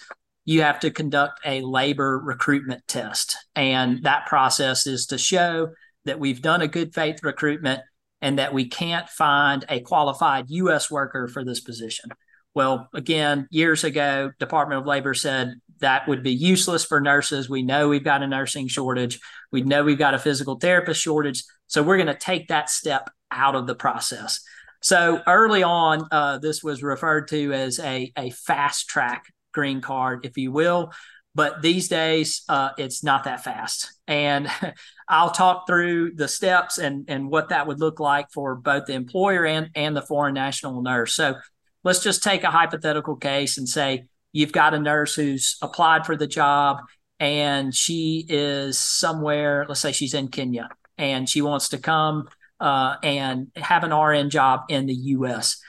you 0.50 0.62
have 0.62 0.80
to 0.80 0.90
conduct 0.90 1.38
a 1.46 1.60
labor 1.60 2.18
recruitment 2.18 2.82
test. 2.88 3.36
And 3.54 4.02
that 4.02 4.26
process 4.26 4.84
is 4.84 5.06
to 5.06 5.16
show 5.16 5.68
that 6.06 6.18
we've 6.18 6.42
done 6.42 6.60
a 6.60 6.66
good 6.66 6.92
faith 6.92 7.22
recruitment 7.22 7.82
and 8.20 8.40
that 8.40 8.52
we 8.52 8.68
can't 8.68 9.08
find 9.08 9.64
a 9.68 9.78
qualified 9.78 10.46
U.S. 10.48 10.90
worker 10.90 11.28
for 11.28 11.44
this 11.44 11.60
position. 11.60 12.10
Well, 12.52 12.88
again, 12.92 13.46
years 13.52 13.84
ago, 13.84 14.32
Department 14.40 14.80
of 14.80 14.88
Labor 14.88 15.14
said 15.14 15.54
that 15.78 16.08
would 16.08 16.24
be 16.24 16.34
useless 16.34 16.84
for 16.84 17.00
nurses. 17.00 17.48
We 17.48 17.62
know 17.62 17.88
we've 17.88 18.02
got 18.02 18.24
a 18.24 18.26
nursing 18.26 18.66
shortage. 18.66 19.20
We 19.52 19.62
know 19.62 19.84
we've 19.84 19.96
got 19.96 20.14
a 20.14 20.18
physical 20.18 20.56
therapist 20.56 21.00
shortage. 21.00 21.44
So 21.68 21.84
we're 21.84 21.96
going 21.96 22.08
to 22.08 22.14
take 22.14 22.48
that 22.48 22.70
step 22.70 23.08
out 23.30 23.54
of 23.54 23.68
the 23.68 23.76
process. 23.76 24.40
So 24.82 25.22
early 25.28 25.62
on, 25.62 26.08
uh, 26.10 26.38
this 26.38 26.60
was 26.60 26.82
referred 26.82 27.28
to 27.28 27.52
as 27.52 27.78
a, 27.78 28.12
a 28.18 28.30
fast 28.30 28.88
track 28.88 29.26
green 29.52 29.80
card, 29.80 30.24
if 30.24 30.36
you 30.36 30.52
will. 30.52 30.92
But 31.34 31.62
these 31.62 31.88
days, 31.88 32.42
uh, 32.48 32.70
it's 32.76 33.04
not 33.04 33.24
that 33.24 33.44
fast. 33.44 33.92
And 34.06 34.48
I'll 35.08 35.30
talk 35.30 35.66
through 35.66 36.14
the 36.14 36.28
steps 36.28 36.78
and, 36.78 37.04
and 37.08 37.30
what 37.30 37.50
that 37.50 37.66
would 37.66 37.80
look 37.80 38.00
like 38.00 38.30
for 38.32 38.56
both 38.56 38.86
the 38.86 38.94
employer 38.94 39.46
and, 39.46 39.70
and 39.74 39.96
the 39.96 40.02
foreign 40.02 40.34
national 40.34 40.82
nurse. 40.82 41.14
So 41.14 41.36
let's 41.84 42.02
just 42.02 42.22
take 42.22 42.42
a 42.42 42.50
hypothetical 42.50 43.16
case 43.16 43.58
and 43.58 43.68
say 43.68 44.06
you've 44.32 44.52
got 44.52 44.74
a 44.74 44.78
nurse 44.78 45.14
who's 45.14 45.56
applied 45.62 46.04
for 46.04 46.16
the 46.16 46.26
job 46.26 46.78
and 47.18 47.74
she 47.74 48.24
is 48.28 48.78
somewhere, 48.78 49.66
let's 49.68 49.80
say 49.80 49.92
she's 49.92 50.14
in 50.14 50.28
Kenya 50.28 50.68
and 50.98 51.28
she 51.28 51.42
wants 51.42 51.68
to 51.70 51.78
come 51.78 52.28
uh, 52.60 52.96
and 53.02 53.48
have 53.56 53.84
an 53.84 53.94
RN 53.94 54.30
job 54.30 54.62
in 54.68 54.86
the 54.86 54.94
US. 54.94 55.60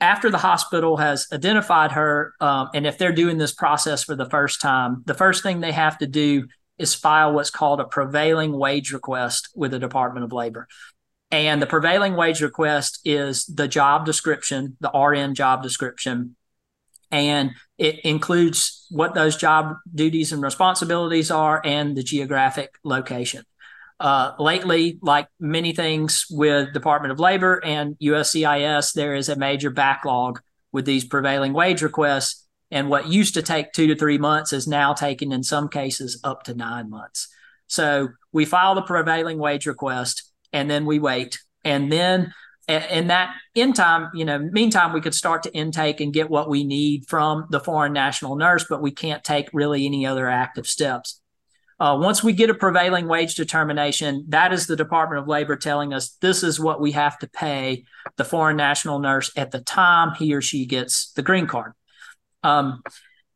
After 0.00 0.30
the 0.30 0.38
hospital 0.38 0.96
has 0.96 1.26
identified 1.32 1.92
her, 1.92 2.34
um, 2.40 2.70
and 2.74 2.86
if 2.86 2.98
they're 2.98 3.12
doing 3.12 3.38
this 3.38 3.52
process 3.52 4.04
for 4.04 4.14
the 4.16 4.28
first 4.28 4.60
time, 4.60 5.02
the 5.06 5.14
first 5.14 5.42
thing 5.42 5.60
they 5.60 5.72
have 5.72 5.98
to 5.98 6.06
do 6.06 6.46
is 6.78 6.94
file 6.94 7.32
what's 7.32 7.50
called 7.50 7.80
a 7.80 7.84
prevailing 7.84 8.52
wage 8.52 8.92
request 8.92 9.48
with 9.54 9.70
the 9.70 9.78
Department 9.78 10.24
of 10.24 10.32
Labor. 10.32 10.66
And 11.30 11.60
the 11.60 11.66
prevailing 11.66 12.14
wage 12.14 12.40
request 12.40 13.00
is 13.04 13.44
the 13.46 13.68
job 13.68 14.06
description, 14.06 14.76
the 14.80 14.90
RN 14.90 15.34
job 15.34 15.62
description, 15.62 16.36
and 17.10 17.52
it 17.78 18.00
includes 18.00 18.86
what 18.90 19.14
those 19.14 19.36
job 19.36 19.76
duties 19.94 20.32
and 20.32 20.42
responsibilities 20.42 21.30
are 21.30 21.60
and 21.64 21.96
the 21.96 22.02
geographic 22.02 22.70
location. 22.84 23.44
Uh, 23.98 24.32
lately, 24.38 24.98
like 25.00 25.26
many 25.40 25.72
things 25.72 26.26
with 26.30 26.72
Department 26.74 27.12
of 27.12 27.20
Labor 27.20 27.62
and 27.64 27.96
USCIS, 27.98 28.92
there 28.92 29.14
is 29.14 29.28
a 29.28 29.36
major 29.36 29.70
backlog 29.70 30.40
with 30.70 30.84
these 30.84 31.04
prevailing 31.04 31.54
wage 31.54 31.82
requests. 31.82 32.46
And 32.70 32.90
what 32.90 33.08
used 33.08 33.34
to 33.34 33.42
take 33.42 33.72
two 33.72 33.86
to 33.86 33.96
three 33.96 34.18
months 34.18 34.52
is 34.52 34.66
now 34.66 34.92
taking, 34.92 35.32
in 35.32 35.42
some 35.42 35.68
cases, 35.68 36.20
up 36.24 36.42
to 36.44 36.54
nine 36.54 36.90
months. 36.90 37.28
So 37.68 38.08
we 38.32 38.44
file 38.44 38.74
the 38.74 38.82
prevailing 38.82 39.38
wage 39.38 39.66
request 39.66 40.30
and 40.52 40.70
then 40.70 40.84
we 40.84 40.98
wait. 40.98 41.38
And 41.64 41.90
then 41.90 42.32
in 42.68 43.08
that 43.08 43.34
in 43.54 43.72
time, 43.72 44.10
you 44.14 44.24
know, 44.24 44.38
meantime, 44.38 44.92
we 44.92 45.00
could 45.00 45.14
start 45.14 45.44
to 45.44 45.54
intake 45.54 46.00
and 46.00 46.12
get 46.12 46.28
what 46.28 46.50
we 46.50 46.64
need 46.64 47.06
from 47.06 47.46
the 47.50 47.60
foreign 47.60 47.92
national 47.92 48.36
nurse, 48.36 48.64
but 48.68 48.82
we 48.82 48.90
can't 48.90 49.22
take 49.22 49.48
really 49.52 49.86
any 49.86 50.04
other 50.04 50.28
active 50.28 50.66
steps. 50.66 51.20
Uh, 51.78 51.98
once 52.00 52.24
we 52.24 52.32
get 52.32 52.48
a 52.48 52.54
prevailing 52.54 53.06
wage 53.06 53.34
determination, 53.34 54.24
that 54.28 54.52
is 54.52 54.66
the 54.66 54.76
Department 54.76 55.20
of 55.20 55.28
Labor 55.28 55.56
telling 55.56 55.92
us 55.92 56.16
this 56.22 56.42
is 56.42 56.58
what 56.58 56.80
we 56.80 56.92
have 56.92 57.18
to 57.18 57.28
pay 57.28 57.84
the 58.16 58.24
foreign 58.24 58.56
national 58.56 58.98
nurse 58.98 59.30
at 59.36 59.50
the 59.50 59.60
time 59.60 60.14
he 60.14 60.32
or 60.32 60.40
she 60.40 60.64
gets 60.64 61.12
the 61.12 61.22
green 61.22 61.46
card. 61.46 61.72
Um, 62.42 62.82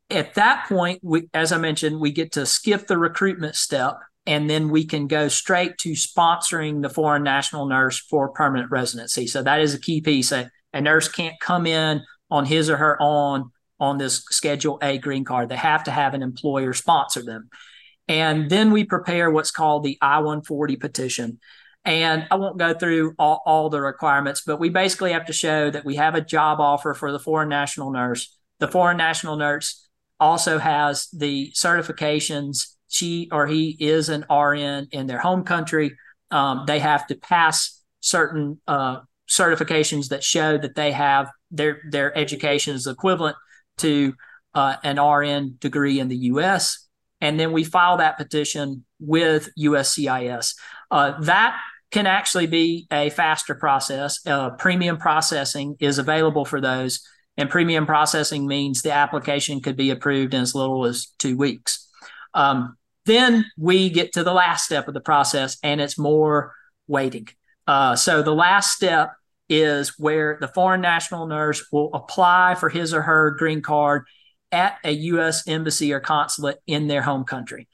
at 0.08 0.34
that 0.34 0.66
point, 0.68 1.00
we, 1.02 1.28
as 1.34 1.52
I 1.52 1.58
mentioned, 1.58 2.00
we 2.00 2.12
get 2.12 2.32
to 2.32 2.46
skip 2.46 2.86
the 2.86 2.96
recruitment 2.96 3.56
step 3.56 3.98
and 4.26 4.48
then 4.48 4.70
we 4.70 4.86
can 4.86 5.06
go 5.06 5.28
straight 5.28 5.76
to 5.78 5.90
sponsoring 5.90 6.82
the 6.82 6.88
foreign 6.88 7.22
national 7.22 7.66
nurse 7.66 7.98
for 7.98 8.30
permanent 8.30 8.70
residency. 8.70 9.26
So 9.26 9.42
that 9.42 9.60
is 9.60 9.74
a 9.74 9.80
key 9.80 10.00
piece. 10.00 10.32
A, 10.32 10.50
a 10.72 10.80
nurse 10.80 11.08
can't 11.08 11.38
come 11.40 11.66
in 11.66 12.02
on 12.30 12.46
his 12.46 12.70
or 12.70 12.76
her 12.76 12.96
own 13.00 13.50
on 13.78 13.98
this 13.98 14.24
Schedule 14.30 14.78
A 14.82 14.98
green 14.98 15.24
card. 15.24 15.48
They 15.48 15.56
have 15.56 15.84
to 15.84 15.90
have 15.90 16.14
an 16.14 16.22
employer 16.22 16.72
sponsor 16.72 17.22
them. 17.22 17.48
And 18.10 18.50
then 18.50 18.72
we 18.72 18.82
prepare 18.82 19.30
what's 19.30 19.52
called 19.52 19.84
the 19.84 19.96
I 20.02 20.18
140 20.18 20.74
petition. 20.74 21.38
And 21.84 22.26
I 22.28 22.34
won't 22.34 22.58
go 22.58 22.74
through 22.74 23.14
all, 23.20 23.40
all, 23.46 23.70
the 23.70 23.80
requirements, 23.80 24.42
but 24.44 24.58
we 24.58 24.68
basically 24.68 25.12
have 25.12 25.26
to 25.26 25.32
show 25.32 25.70
that 25.70 25.84
we 25.84 25.94
have 25.94 26.16
a 26.16 26.20
job 26.20 26.58
offer 26.58 26.92
for 26.92 27.12
the 27.12 27.20
foreign 27.20 27.48
national 27.48 27.92
nurse. 27.92 28.36
The 28.58 28.66
foreign 28.66 28.96
national 28.96 29.36
nurse 29.36 29.88
also 30.18 30.58
has 30.58 31.06
the 31.12 31.52
certifications. 31.54 32.74
She 32.88 33.28
or 33.30 33.46
he 33.46 33.76
is 33.78 34.08
an 34.08 34.26
RN 34.28 34.88
in 34.90 35.06
their 35.06 35.20
home 35.20 35.44
country. 35.44 35.96
Um, 36.32 36.64
they 36.66 36.80
have 36.80 37.06
to 37.06 37.14
pass 37.14 37.80
certain 38.00 38.60
uh, 38.66 39.02
certifications 39.28 40.08
that 40.08 40.24
show 40.24 40.58
that 40.58 40.74
they 40.74 40.90
have 40.90 41.30
their 41.52 41.80
their 41.88 42.16
education 42.18 42.74
is 42.74 42.88
equivalent 42.88 43.36
to 43.78 44.14
uh, 44.52 44.76
an 44.82 45.00
RN 45.00 45.58
degree 45.60 46.00
in 46.00 46.08
the 46.08 46.16
U.S 46.16 46.88
and 47.20 47.38
then 47.38 47.52
we 47.52 47.64
file 47.64 47.98
that 47.98 48.16
petition 48.16 48.84
with 48.98 49.48
USCIS. 49.58 50.54
Uh, 50.90 51.20
that 51.22 51.58
can 51.90 52.06
actually 52.06 52.46
be 52.46 52.86
a 52.92 53.10
faster 53.10 53.54
process. 53.54 54.24
Uh, 54.26 54.50
premium 54.50 54.96
processing 54.96 55.76
is 55.80 55.98
available 55.98 56.44
for 56.44 56.60
those, 56.60 57.00
and 57.36 57.50
premium 57.50 57.86
processing 57.86 58.46
means 58.46 58.82
the 58.82 58.92
application 58.92 59.60
could 59.60 59.76
be 59.76 59.90
approved 59.90 60.34
in 60.34 60.42
as 60.42 60.54
little 60.54 60.84
as 60.84 61.06
two 61.18 61.36
weeks. 61.36 61.88
Um, 62.34 62.76
then 63.06 63.46
we 63.58 63.90
get 63.90 64.12
to 64.12 64.22
the 64.22 64.32
last 64.32 64.64
step 64.64 64.86
of 64.88 64.94
the 64.94 65.00
process, 65.00 65.58
and 65.62 65.80
it's 65.80 65.98
more 65.98 66.54
waiting. 66.86 67.28
Uh, 67.66 67.96
so 67.96 68.22
the 68.22 68.34
last 68.34 68.72
step 68.72 69.12
is 69.48 69.98
where 69.98 70.38
the 70.40 70.48
foreign 70.48 70.80
national 70.80 71.26
nurse 71.26 71.66
will 71.72 71.90
apply 71.92 72.54
for 72.54 72.68
his 72.68 72.94
or 72.94 73.02
her 73.02 73.32
green 73.32 73.62
card 73.62 74.04
at 74.52 74.78
a 74.84 74.90
U.S. 74.90 75.46
embassy 75.46 75.92
or 75.92 76.00
consulate 76.00 76.58
in 76.66 76.86
their 76.86 77.02
home 77.02 77.24
country. 77.24 77.68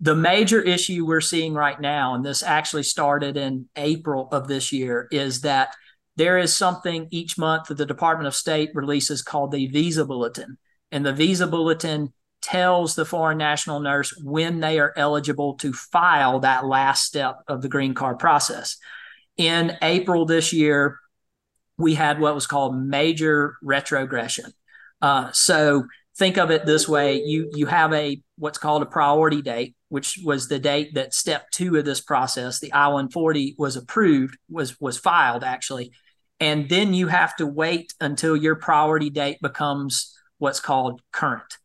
The 0.00 0.16
major 0.16 0.60
issue 0.60 1.04
we're 1.04 1.20
seeing 1.20 1.52
right 1.52 1.78
now, 1.78 2.14
and 2.14 2.24
this 2.24 2.42
actually 2.42 2.84
started 2.84 3.36
in 3.36 3.68
April 3.76 4.28
of 4.32 4.48
this 4.48 4.72
year, 4.72 5.08
is 5.10 5.42
that 5.42 5.74
there 6.16 6.38
is 6.38 6.56
something 6.56 7.08
each 7.10 7.36
month 7.36 7.68
that 7.68 7.76
the 7.76 7.86
Department 7.86 8.26
of 8.26 8.34
State 8.34 8.70
releases 8.74 9.22
called 9.22 9.52
the 9.52 9.66
Visa 9.66 10.04
Bulletin. 10.04 10.58
And 10.90 11.04
the 11.04 11.12
Visa 11.12 11.46
Bulletin 11.46 12.12
tells 12.42 12.94
the 12.94 13.04
foreign 13.04 13.38
national 13.38 13.80
nurse 13.80 14.14
when 14.22 14.60
they 14.60 14.78
are 14.78 14.94
eligible 14.96 15.54
to 15.54 15.72
file 15.72 16.40
that 16.40 16.64
last 16.64 17.04
step 17.04 17.36
of 17.46 17.62
the 17.62 17.68
green 17.68 17.94
card 17.94 18.18
process. 18.18 18.76
In 19.36 19.76
April 19.82 20.24
this 20.24 20.52
year, 20.52 20.98
we 21.76 21.94
had 21.94 22.20
what 22.20 22.34
was 22.34 22.46
called 22.46 22.76
major 22.76 23.56
retrogression. 23.62 24.52
Uh, 25.00 25.30
so 25.32 25.84
think 26.16 26.36
of 26.36 26.50
it 26.50 26.66
this 26.66 26.88
way: 26.88 27.22
you 27.22 27.50
you 27.54 27.66
have 27.66 27.92
a 27.92 28.20
what's 28.36 28.58
called 28.58 28.82
a 28.82 28.86
priority 28.86 29.42
date, 29.42 29.74
which 29.88 30.18
was 30.24 30.48
the 30.48 30.58
date 30.58 30.94
that 30.94 31.14
step 31.14 31.50
two 31.50 31.76
of 31.76 31.84
this 31.84 32.00
process, 32.00 32.60
the 32.60 32.72
I-140, 32.72 33.54
was 33.58 33.76
approved, 33.76 34.36
was 34.48 34.80
was 34.80 34.98
filed 34.98 35.44
actually, 35.44 35.92
and 36.38 36.68
then 36.68 36.94
you 36.94 37.08
have 37.08 37.36
to 37.36 37.46
wait 37.46 37.94
until 38.00 38.36
your 38.36 38.56
priority 38.56 39.10
date 39.10 39.38
becomes 39.42 40.16
what's 40.38 40.60
called 40.60 41.02
current. 41.12 41.56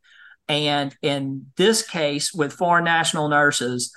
And 0.47 0.95
in 1.01 1.47
this 1.57 1.81
case, 1.87 2.33
with 2.33 2.53
foreign 2.53 2.83
national 2.83 3.29
nurses, 3.29 3.91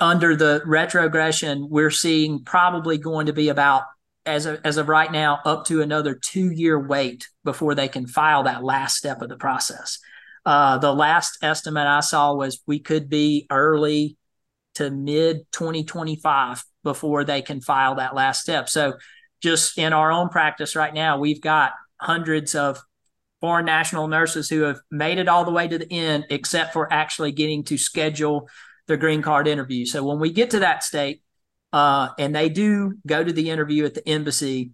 under 0.00 0.36
the 0.36 0.62
retrogression, 0.64 1.68
we're 1.70 1.90
seeing 1.90 2.44
probably 2.44 2.98
going 2.98 3.26
to 3.26 3.32
be 3.32 3.48
about 3.48 3.84
as 4.24 4.46
of, 4.46 4.60
as 4.64 4.76
of 4.76 4.88
right 4.88 5.10
now, 5.10 5.40
up 5.44 5.66
to 5.66 5.82
another 5.82 6.14
two 6.14 6.50
year 6.50 6.78
wait 6.78 7.28
before 7.44 7.74
they 7.74 7.88
can 7.88 8.06
file 8.06 8.44
that 8.44 8.62
last 8.62 8.96
step 8.96 9.22
of 9.22 9.28
the 9.28 9.36
process. 9.36 9.98
Uh, 10.44 10.78
the 10.78 10.92
last 10.92 11.38
estimate 11.42 11.86
I 11.86 12.00
saw 12.00 12.34
was 12.34 12.62
we 12.66 12.80
could 12.80 13.08
be 13.08 13.46
early 13.50 14.16
to 14.74 14.90
mid 14.90 15.40
2025 15.52 16.64
before 16.82 17.24
they 17.24 17.42
can 17.42 17.60
file 17.60 17.96
that 17.96 18.14
last 18.14 18.42
step. 18.42 18.68
So, 18.68 18.94
just 19.40 19.76
in 19.76 19.92
our 19.92 20.12
own 20.12 20.28
practice 20.28 20.76
right 20.76 20.94
now, 20.94 21.18
we've 21.18 21.40
got 21.40 21.72
hundreds 22.00 22.54
of 22.54 22.80
foreign 23.40 23.66
national 23.66 24.06
nurses 24.06 24.48
who 24.48 24.62
have 24.62 24.78
made 24.90 25.18
it 25.18 25.28
all 25.28 25.44
the 25.44 25.50
way 25.50 25.66
to 25.66 25.78
the 25.78 25.92
end, 25.92 26.26
except 26.30 26.72
for 26.72 26.92
actually 26.92 27.32
getting 27.32 27.64
to 27.64 27.76
schedule 27.76 28.48
their 28.86 28.96
green 28.96 29.20
card 29.20 29.48
interview. 29.48 29.84
So, 29.84 30.04
when 30.04 30.18
we 30.18 30.32
get 30.32 30.50
to 30.50 30.60
that 30.60 30.84
state, 30.84 31.22
uh, 31.72 32.10
and 32.18 32.34
they 32.34 32.48
do 32.48 32.98
go 33.06 33.22
to 33.24 33.32
the 33.32 33.50
interview 33.50 33.84
at 33.84 33.94
the 33.94 34.06
embassy. 34.08 34.72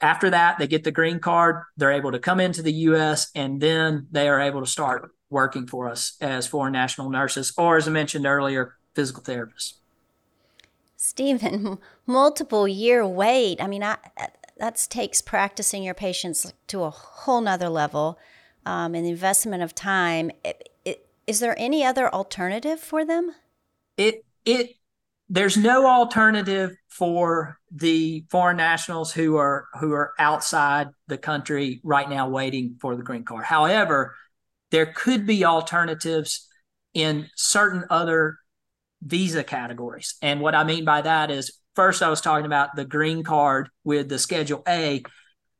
After 0.00 0.30
that, 0.30 0.58
they 0.58 0.66
get 0.66 0.84
the 0.84 0.90
green 0.90 1.18
card. 1.18 1.62
They're 1.76 1.92
able 1.92 2.12
to 2.12 2.18
come 2.18 2.40
into 2.40 2.62
the 2.62 2.72
U.S. 2.72 3.30
and 3.34 3.60
then 3.60 4.06
they 4.10 4.28
are 4.28 4.40
able 4.40 4.60
to 4.60 4.66
start 4.66 5.10
working 5.28 5.66
for 5.66 5.88
us 5.88 6.16
as 6.20 6.46
foreign 6.46 6.72
national 6.72 7.10
nurses, 7.10 7.52
or 7.56 7.76
as 7.76 7.86
I 7.86 7.90
mentioned 7.90 8.26
earlier, 8.26 8.76
physical 8.94 9.22
therapists. 9.22 9.74
Stephen, 10.96 11.78
multiple 12.06 12.68
year 12.68 13.06
wait. 13.06 13.62
I 13.62 13.66
mean, 13.66 13.82
I, 13.82 13.96
that 14.58 14.86
takes 14.90 15.20
practicing 15.22 15.82
your 15.82 15.94
patience 15.94 16.52
to 16.68 16.82
a 16.82 16.90
whole 16.90 17.40
nother 17.40 17.68
level, 17.68 18.18
um, 18.66 18.94
and 18.94 19.06
the 19.06 19.10
investment 19.10 19.62
of 19.62 19.74
time. 19.74 20.30
It, 20.44 20.68
it, 20.84 21.06
is 21.26 21.40
there 21.40 21.54
any 21.58 21.84
other 21.84 22.12
alternative 22.12 22.80
for 22.80 23.04
them? 23.04 23.34
It 23.96 24.24
it 24.44 24.76
there's 25.32 25.56
no 25.56 25.86
alternative 25.86 26.72
for 26.88 27.56
the 27.70 28.24
foreign 28.30 28.56
nationals 28.56 29.12
who 29.12 29.36
are 29.36 29.68
who 29.78 29.92
are 29.92 30.12
outside 30.18 30.88
the 31.06 31.16
country 31.16 31.80
right 31.84 32.10
now 32.10 32.28
waiting 32.28 32.76
for 32.80 32.96
the 32.96 33.02
green 33.04 33.24
card. 33.24 33.44
However, 33.44 34.16
there 34.72 34.86
could 34.86 35.26
be 35.26 35.44
alternatives 35.44 36.48
in 36.94 37.28
certain 37.36 37.84
other 37.90 38.38
visa 39.02 39.44
categories. 39.44 40.16
And 40.20 40.40
what 40.40 40.56
I 40.56 40.64
mean 40.64 40.84
by 40.84 41.02
that 41.02 41.30
is 41.30 41.58
first 41.76 42.02
I 42.02 42.10
was 42.10 42.20
talking 42.20 42.46
about 42.46 42.74
the 42.74 42.84
green 42.84 43.22
card 43.22 43.70
with 43.84 44.08
the 44.08 44.18
schedule 44.18 44.64
A. 44.66 45.04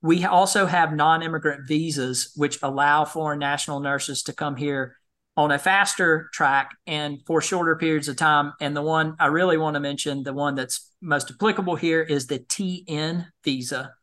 We 0.03 0.25
also 0.25 0.67
have 0.67 0.93
non-immigrant 0.93 1.69
visas 1.69 2.33
which 2.35 2.59
allow 2.63 3.05
foreign 3.05 3.39
national 3.39 3.81
nurses 3.81 4.25
to 4.25 4.33
come 4.33 4.57
here 4.57 4.97
on 5.37 5.53
a 5.53 5.59
faster 5.59 6.29
track 6.33 6.73
and 6.87 7.19
for 7.27 7.41
shorter 7.41 7.77
periods 7.77 8.09
of 8.09 8.17
time. 8.17 8.53
And 8.61 8.77
the 8.77 8.83
one 8.83 9.17
I 9.19 9.27
really 9.27 9.57
want 9.57 9.75
to 9.75 9.81
mention, 9.81 10.23
the 10.23 10.33
one 10.33 10.55
that's 10.55 10.91
most 11.01 11.31
applicable 11.31 11.77
here 11.77 12.03
is 12.03 12.27
the 12.27 12.41
TN 12.41 13.27
visa. 13.45 13.95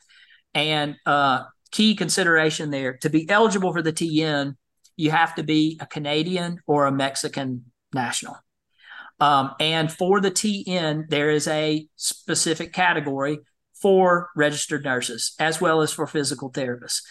And 0.53 0.95
uh, 1.05 1.43
key 1.71 1.95
consideration 1.95 2.71
there 2.71 2.97
to 2.97 3.09
be 3.09 3.29
eligible 3.29 3.73
for 3.73 3.81
the 3.81 3.93
TN, 3.93 4.55
you 4.95 5.11
have 5.11 5.35
to 5.35 5.43
be 5.43 5.77
a 5.79 5.85
Canadian 5.85 6.59
or 6.65 6.85
a 6.85 6.91
Mexican 6.91 7.65
national. 7.93 8.37
Um, 9.19 9.53
and 9.59 9.91
for 9.91 10.21
the 10.21 10.31
TN, 10.31 11.09
there 11.09 11.31
is 11.31 11.47
a 11.47 11.87
specific 11.95 12.73
category 12.73 13.39
for 13.81 14.29
registered 14.35 14.83
nurses 14.83 15.33
as 15.39 15.61
well 15.61 15.81
as 15.81 15.91
for 15.91 16.07
physical 16.07 16.51
therapists. 16.51 17.01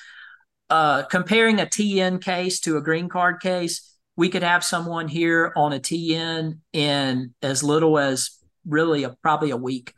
Uh, 0.68 1.04
comparing 1.04 1.60
a 1.60 1.66
TN 1.66 2.20
case 2.20 2.58
to 2.60 2.76
a 2.76 2.82
green 2.82 3.08
card 3.08 3.40
case, 3.40 3.95
we 4.16 4.28
could 4.30 4.42
have 4.42 4.64
someone 4.64 5.08
here 5.08 5.52
on 5.56 5.72
a 5.72 5.78
TN 5.78 6.58
in 6.72 7.34
as 7.42 7.62
little 7.62 7.98
as 7.98 8.30
really 8.66 9.04
a, 9.04 9.10
probably 9.22 9.50
a 9.50 9.56
week. 9.56 9.94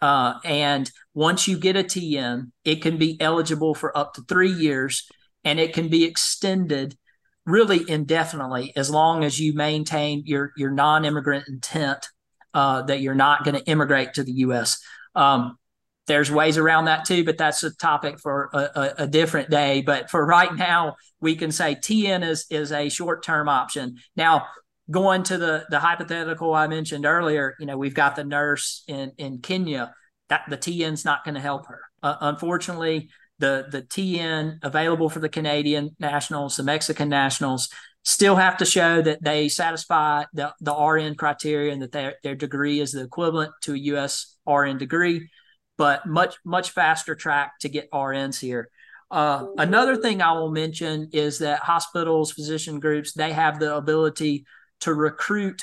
Uh, 0.00 0.34
and 0.44 0.90
once 1.14 1.48
you 1.48 1.58
get 1.58 1.76
a 1.76 1.82
TN, 1.82 2.52
it 2.64 2.82
can 2.82 2.98
be 2.98 3.18
eligible 3.20 3.74
for 3.74 3.96
up 3.96 4.14
to 4.14 4.22
three 4.22 4.52
years 4.52 5.08
and 5.44 5.58
it 5.58 5.72
can 5.72 5.88
be 5.88 6.04
extended 6.04 6.96
really 7.46 7.88
indefinitely 7.88 8.72
as 8.76 8.90
long 8.90 9.24
as 9.24 9.40
you 9.40 9.54
maintain 9.54 10.22
your, 10.26 10.52
your 10.56 10.70
non 10.70 11.04
immigrant 11.04 11.48
intent 11.48 12.06
uh, 12.52 12.82
that 12.82 13.00
you're 13.00 13.14
not 13.14 13.44
going 13.44 13.56
to 13.56 13.64
immigrate 13.64 14.14
to 14.14 14.22
the 14.22 14.32
US. 14.32 14.78
Um, 15.14 15.58
there's 16.06 16.30
ways 16.30 16.58
around 16.58 16.86
that 16.86 17.04
too, 17.04 17.24
but 17.24 17.38
that's 17.38 17.62
a 17.62 17.74
topic 17.74 18.18
for 18.18 18.50
a, 18.52 18.58
a, 18.58 18.94
a, 18.98 19.06
different 19.06 19.50
day. 19.50 19.80
But 19.80 20.10
for 20.10 20.24
right 20.24 20.54
now, 20.54 20.96
we 21.20 21.34
can 21.34 21.50
say 21.50 21.74
TN 21.74 22.26
is 22.26 22.46
is 22.50 22.72
a 22.72 22.88
short 22.88 23.24
term 23.24 23.48
option. 23.48 23.96
Now, 24.16 24.46
going 24.90 25.22
to 25.24 25.38
the 25.38 25.64
the 25.70 25.80
hypothetical 25.80 26.54
I 26.54 26.66
mentioned 26.66 27.06
earlier, 27.06 27.54
you 27.58 27.66
know, 27.66 27.78
we've 27.78 27.94
got 27.94 28.16
the 28.16 28.24
nurse 28.24 28.84
in 28.86 29.12
in 29.16 29.38
Kenya. 29.38 29.94
That 30.28 30.42
the 30.48 30.58
TN's 30.58 31.04
not 31.04 31.24
going 31.24 31.34
to 31.34 31.40
help 31.40 31.66
her. 31.68 31.80
Uh, 32.02 32.16
unfortunately, 32.20 33.08
the 33.38 33.66
the 33.70 33.82
TN 33.82 34.58
available 34.62 35.08
for 35.08 35.20
the 35.20 35.28
Canadian 35.28 35.96
nationals, 35.98 36.56
the 36.56 36.62
Mexican 36.64 37.08
nationals, 37.08 37.70
still 38.02 38.36
have 38.36 38.58
to 38.58 38.66
show 38.66 39.00
that 39.00 39.22
they 39.22 39.48
satisfy 39.48 40.24
the, 40.34 40.52
the 40.60 40.74
RN 40.74 41.14
criteria 41.14 41.72
and 41.72 41.80
that 41.80 41.92
their, 41.92 42.16
their 42.22 42.34
degree 42.34 42.80
is 42.80 42.92
the 42.92 43.02
equivalent 43.02 43.52
to 43.62 43.72
a 43.72 43.78
US 43.78 44.36
RN 44.46 44.76
degree 44.76 45.30
but 45.76 46.06
much 46.06 46.36
much 46.44 46.70
faster 46.70 47.14
track 47.14 47.58
to 47.60 47.68
get 47.68 47.90
RNs 47.90 48.38
here. 48.40 48.68
Uh, 49.10 49.46
another 49.58 49.96
thing 49.96 50.22
I 50.22 50.32
will 50.32 50.50
mention 50.50 51.10
is 51.12 51.38
that 51.38 51.60
hospitals, 51.60 52.32
physician 52.32 52.80
groups, 52.80 53.12
they 53.12 53.32
have 53.32 53.58
the 53.58 53.76
ability 53.76 54.44
to 54.80 54.94
recruit 54.94 55.62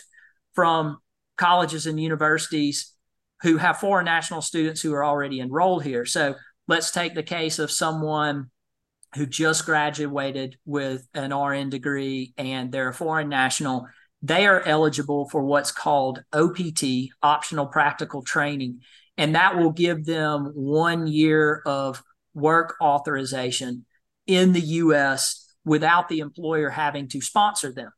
from 0.53 0.99
colleges 1.37 1.85
and 1.85 1.99
universities 1.99 2.93
who 3.41 3.57
have 3.57 3.79
foreign 3.79 4.05
national 4.05 4.41
students 4.41 4.81
who 4.81 4.93
are 4.93 5.03
already 5.03 5.39
enrolled 5.39 5.83
here. 5.83 6.05
So 6.05 6.35
let's 6.67 6.91
take 6.91 7.15
the 7.15 7.23
case 7.23 7.59
of 7.59 7.71
someone 7.71 8.51
who 9.15 9.25
just 9.25 9.65
graduated 9.65 10.57
with 10.65 11.07
an 11.13 11.33
RN 11.33 11.69
degree 11.69 12.33
and 12.37 12.71
they're 12.71 12.89
a 12.89 12.93
foreign 12.93 13.29
national. 13.29 13.87
They 14.21 14.45
are 14.45 14.61
eligible 14.61 15.27
for 15.27 15.43
what's 15.43 15.71
called 15.71 16.23
OPT, 16.31 17.09
optional 17.21 17.65
practical 17.65 18.21
training 18.21 18.81
and 19.17 19.35
that 19.35 19.57
will 19.57 19.71
give 19.71 20.05
them 20.05 20.51
one 20.55 21.07
year 21.07 21.61
of 21.65 22.01
work 22.33 22.75
authorization 22.81 23.85
in 24.27 24.53
the 24.53 24.61
US 24.61 25.53
without 25.65 26.09
the 26.09 26.19
employer 26.19 26.69
having 26.69 27.07
to 27.09 27.21
sponsor 27.21 27.71
them. 27.71 27.91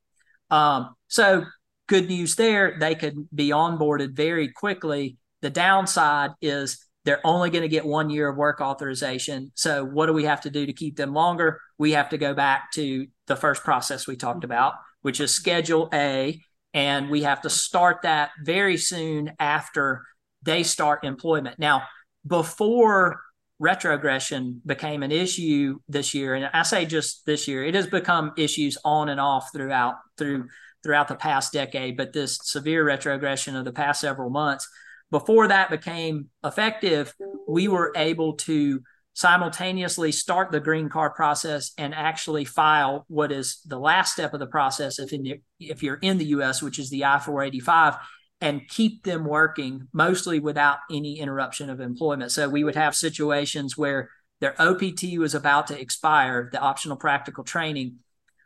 Um, 0.49 0.95
so, 1.07 1.45
good 1.87 2.07
news 2.07 2.35
there, 2.35 2.77
they 2.79 2.95
could 2.95 3.27
be 3.33 3.49
onboarded 3.49 4.15
very 4.15 4.49
quickly. 4.49 5.17
The 5.41 5.49
downside 5.49 6.31
is 6.41 6.85
they're 7.05 7.25
only 7.25 7.49
going 7.49 7.63
to 7.63 7.67
get 7.67 7.85
one 7.85 8.09
year 8.09 8.29
of 8.29 8.37
work 8.37 8.61
authorization. 8.61 9.51
So, 9.55 9.83
what 9.83 10.05
do 10.05 10.13
we 10.13 10.25
have 10.25 10.41
to 10.41 10.49
do 10.49 10.65
to 10.65 10.73
keep 10.73 10.95
them 10.95 11.13
longer? 11.13 11.59
We 11.77 11.91
have 11.91 12.09
to 12.09 12.17
go 12.17 12.33
back 12.33 12.71
to 12.73 13.07
the 13.27 13.35
first 13.35 13.63
process 13.63 14.07
we 14.07 14.15
talked 14.15 14.43
about, 14.43 14.73
which 15.01 15.19
is 15.19 15.33
Schedule 15.33 15.89
A. 15.93 16.39
And 16.73 17.09
we 17.09 17.23
have 17.23 17.41
to 17.41 17.49
start 17.49 18.01
that 18.01 18.31
very 18.43 18.77
soon 18.77 19.33
after 19.39 20.03
they 20.43 20.63
start 20.63 21.03
employment. 21.03 21.59
Now, 21.59 21.83
before 22.25 23.21
retrogression 23.59 24.61
became 24.65 25.03
an 25.03 25.11
issue 25.11 25.79
this 25.87 26.13
year, 26.13 26.35
and 26.35 26.49
I 26.53 26.63
say 26.63 26.85
just 26.85 27.25
this 27.25 27.47
year, 27.47 27.63
it 27.63 27.75
has 27.75 27.87
become 27.87 28.33
issues 28.37 28.77
on 28.83 29.09
and 29.09 29.19
off 29.19 29.49
throughout 29.53 29.95
through 30.17 30.47
throughout 30.83 31.07
the 31.07 31.15
past 31.15 31.53
decade, 31.53 31.95
but 31.95 32.11
this 32.11 32.39
severe 32.43 32.83
retrogression 32.83 33.55
of 33.55 33.63
the 33.63 33.71
past 33.71 34.01
several 34.01 34.29
months, 34.29 34.67
before 35.11 35.47
that 35.47 35.69
became 35.69 36.29
effective, 36.43 37.13
we 37.47 37.69
were 37.69 37.93
able 37.95 38.33
to 38.33 38.81
simultaneously 39.13 40.11
start 40.11 40.51
the 40.51 40.59
green 40.59 40.89
card 40.89 41.13
process 41.13 41.71
and 41.77 41.93
actually 41.93 42.43
file 42.43 43.05
what 43.07 43.31
is 43.31 43.61
the 43.65 43.77
last 43.77 44.13
step 44.13 44.33
of 44.33 44.39
the 44.39 44.47
process 44.47 44.97
if 44.99 45.13
in 45.13 45.23
the, 45.23 45.41
if 45.59 45.83
you're 45.83 45.99
in 46.01 46.17
the 46.17 46.25
US, 46.25 46.61
which 46.61 46.79
is 46.79 46.89
the 46.89 47.05
I-485 47.05 47.99
and 48.43 48.67
keep 48.67 49.03
them 49.03 49.23
working 49.23 49.87
mostly 49.93 50.37
without 50.41 50.79
any 50.91 51.17
interruption 51.17 51.69
of 51.69 51.79
employment. 51.79 52.29
So 52.29 52.49
we 52.49 52.65
would 52.65 52.75
have 52.75 52.93
situations 52.93 53.77
where 53.77 54.09
their 54.41 54.53
OPT 54.61 55.17
was 55.17 55.33
about 55.33 55.67
to 55.67 55.79
expire, 55.79 56.49
the 56.51 56.59
optional 56.59 56.97
practical 56.97 57.45
training, 57.45 57.99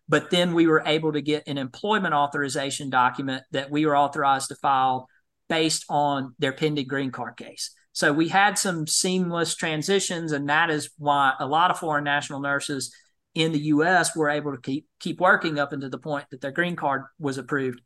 but 0.08 0.30
then 0.30 0.54
we 0.54 0.68
were 0.68 0.84
able 0.86 1.14
to 1.14 1.22
get 1.22 1.48
an 1.48 1.58
employment 1.58 2.14
authorization 2.14 2.92
document 2.92 3.42
that 3.54 3.72
we 3.72 3.88
were 3.88 3.98
authorized 3.98 4.50
to 4.50 4.56
file 4.56 5.10
based 5.50 5.84
on 5.90 6.36
their 6.38 6.54
pending 6.54 6.88
green 6.88 7.10
card 7.10 7.36
case. 7.36 7.72
So 7.92 8.14
we 8.14 8.28
had 8.28 8.60
some 8.60 8.86
seamless 8.86 9.56
transitions, 9.56 10.32
and 10.32 10.48
that 10.48 10.70
is 10.70 10.92
why 11.00 11.34
a 11.40 11.48
lot 11.48 11.72
of 11.72 11.80
foreign 11.80 12.04
national 12.04 12.40
nurses 12.40 12.94
in 13.34 13.52
the 13.52 13.60
U.S. 13.60 14.16
were 14.16 14.30
able 14.30 14.52
to 14.52 14.62
keep 14.62 14.86
keep 15.00 15.20
working 15.20 15.58
up 15.58 15.74
until 15.74 15.90
the 15.90 15.98
point 15.98 16.26
that 16.30 16.40
their 16.40 16.52
green 16.52 16.76
card 16.76 17.06
was 17.18 17.40
approved. 17.40 17.82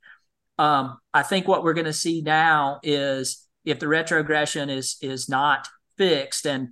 Um, 0.57 0.97
I 1.13 1.23
think 1.23 1.47
what 1.47 1.63
we're 1.63 1.73
going 1.73 1.85
to 1.85 1.93
see 1.93 2.21
now 2.21 2.79
is 2.83 3.47
if 3.65 3.79
the 3.79 3.87
retrogression 3.87 4.69
is 4.69 4.97
is 5.01 5.29
not 5.29 5.67
fixed, 5.97 6.45
and 6.45 6.69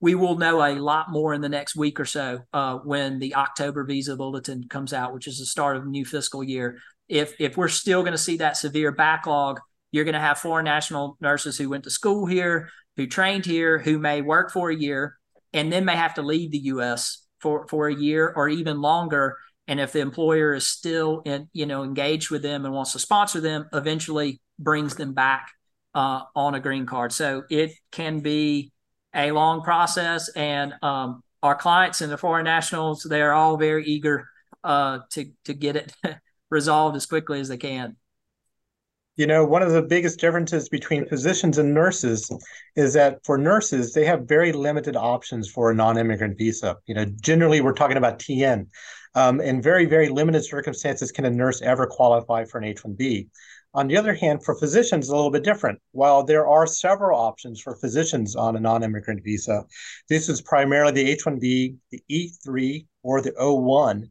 we 0.00 0.14
will 0.14 0.36
know 0.36 0.62
a 0.62 0.78
lot 0.78 1.10
more 1.10 1.34
in 1.34 1.40
the 1.40 1.48
next 1.48 1.76
week 1.76 1.98
or 1.98 2.04
so 2.04 2.40
uh, 2.52 2.76
when 2.76 3.18
the 3.18 3.34
October 3.34 3.84
visa 3.84 4.16
bulletin 4.16 4.68
comes 4.68 4.92
out, 4.92 5.14
which 5.14 5.26
is 5.26 5.38
the 5.38 5.46
start 5.46 5.76
of 5.76 5.84
a 5.84 5.88
new 5.88 6.04
fiscal 6.04 6.42
year. 6.42 6.78
If 7.08 7.34
if 7.38 7.56
we're 7.56 7.68
still 7.68 8.02
going 8.02 8.12
to 8.12 8.18
see 8.18 8.38
that 8.38 8.56
severe 8.56 8.92
backlog, 8.92 9.60
you're 9.92 10.04
going 10.04 10.14
to 10.14 10.20
have 10.20 10.38
foreign 10.38 10.64
national 10.64 11.16
nurses 11.20 11.56
who 11.56 11.70
went 11.70 11.84
to 11.84 11.90
school 11.90 12.26
here, 12.26 12.68
who 12.96 13.06
trained 13.06 13.46
here, 13.46 13.78
who 13.78 13.98
may 13.98 14.22
work 14.22 14.52
for 14.52 14.70
a 14.70 14.76
year, 14.76 15.16
and 15.52 15.72
then 15.72 15.84
may 15.84 15.96
have 15.96 16.14
to 16.14 16.22
leave 16.22 16.50
the 16.50 16.58
U.S. 16.58 17.26
for 17.40 17.66
for 17.68 17.88
a 17.88 17.94
year 17.94 18.32
or 18.34 18.48
even 18.48 18.80
longer 18.80 19.36
and 19.68 19.80
if 19.80 19.92
the 19.92 20.00
employer 20.00 20.54
is 20.54 20.66
still 20.66 21.22
in 21.24 21.48
you 21.52 21.66
know 21.66 21.82
engaged 21.82 22.30
with 22.30 22.42
them 22.42 22.64
and 22.64 22.74
wants 22.74 22.92
to 22.92 22.98
sponsor 22.98 23.40
them 23.40 23.68
eventually 23.72 24.40
brings 24.58 24.94
them 24.96 25.12
back 25.12 25.50
uh, 25.94 26.22
on 26.34 26.54
a 26.54 26.60
green 26.60 26.86
card 26.86 27.12
so 27.12 27.42
it 27.50 27.72
can 27.90 28.20
be 28.20 28.72
a 29.14 29.30
long 29.32 29.62
process 29.62 30.28
and 30.30 30.74
um, 30.82 31.22
our 31.42 31.54
clients 31.54 32.00
and 32.00 32.12
the 32.12 32.18
foreign 32.18 32.44
nationals 32.44 33.06
they're 33.08 33.32
all 33.32 33.56
very 33.56 33.84
eager 33.84 34.28
uh, 34.64 35.00
to 35.10 35.30
to 35.44 35.54
get 35.54 35.76
it 35.76 35.94
resolved 36.50 36.96
as 36.96 37.06
quickly 37.06 37.40
as 37.40 37.48
they 37.48 37.56
can 37.56 37.96
you 39.16 39.26
know, 39.26 39.44
one 39.46 39.62
of 39.62 39.72
the 39.72 39.82
biggest 39.82 40.20
differences 40.20 40.68
between 40.68 41.08
physicians 41.08 41.56
and 41.56 41.72
nurses 41.72 42.30
is 42.76 42.92
that 42.92 43.24
for 43.24 43.38
nurses, 43.38 43.94
they 43.94 44.04
have 44.04 44.28
very 44.28 44.52
limited 44.52 44.94
options 44.94 45.48
for 45.50 45.70
a 45.70 45.74
non 45.74 45.96
immigrant 45.96 46.36
visa. 46.36 46.76
You 46.86 46.94
know, 46.94 47.06
generally 47.22 47.62
we're 47.62 47.72
talking 47.72 47.96
about 47.96 48.18
TN. 48.18 48.66
Um, 49.16 49.40
in 49.40 49.62
very, 49.62 49.86
very 49.86 50.10
limited 50.10 50.44
circumstances, 50.44 51.10
can 51.10 51.24
a 51.24 51.30
nurse 51.30 51.62
ever 51.62 51.86
qualify 51.86 52.44
for 52.44 52.58
an 52.58 52.64
H 52.64 52.82
1B? 52.82 53.28
On 53.72 53.88
the 53.88 53.96
other 53.96 54.12
hand, 54.12 54.44
for 54.44 54.54
physicians, 54.54 55.08
a 55.08 55.16
little 55.16 55.30
bit 55.30 55.42
different. 55.42 55.80
While 55.92 56.22
there 56.22 56.46
are 56.46 56.66
several 56.66 57.18
options 57.18 57.58
for 57.58 57.76
physicians 57.76 58.36
on 58.36 58.56
a 58.56 58.60
non 58.60 58.82
immigrant 58.82 59.24
visa, 59.24 59.64
this 60.10 60.28
is 60.28 60.42
primarily 60.42 60.92
the 60.92 61.10
H 61.10 61.24
1B, 61.24 61.76
the 61.90 62.02
E3, 62.10 62.86
or 63.02 63.22
the 63.22 63.32
O1. 63.32 64.10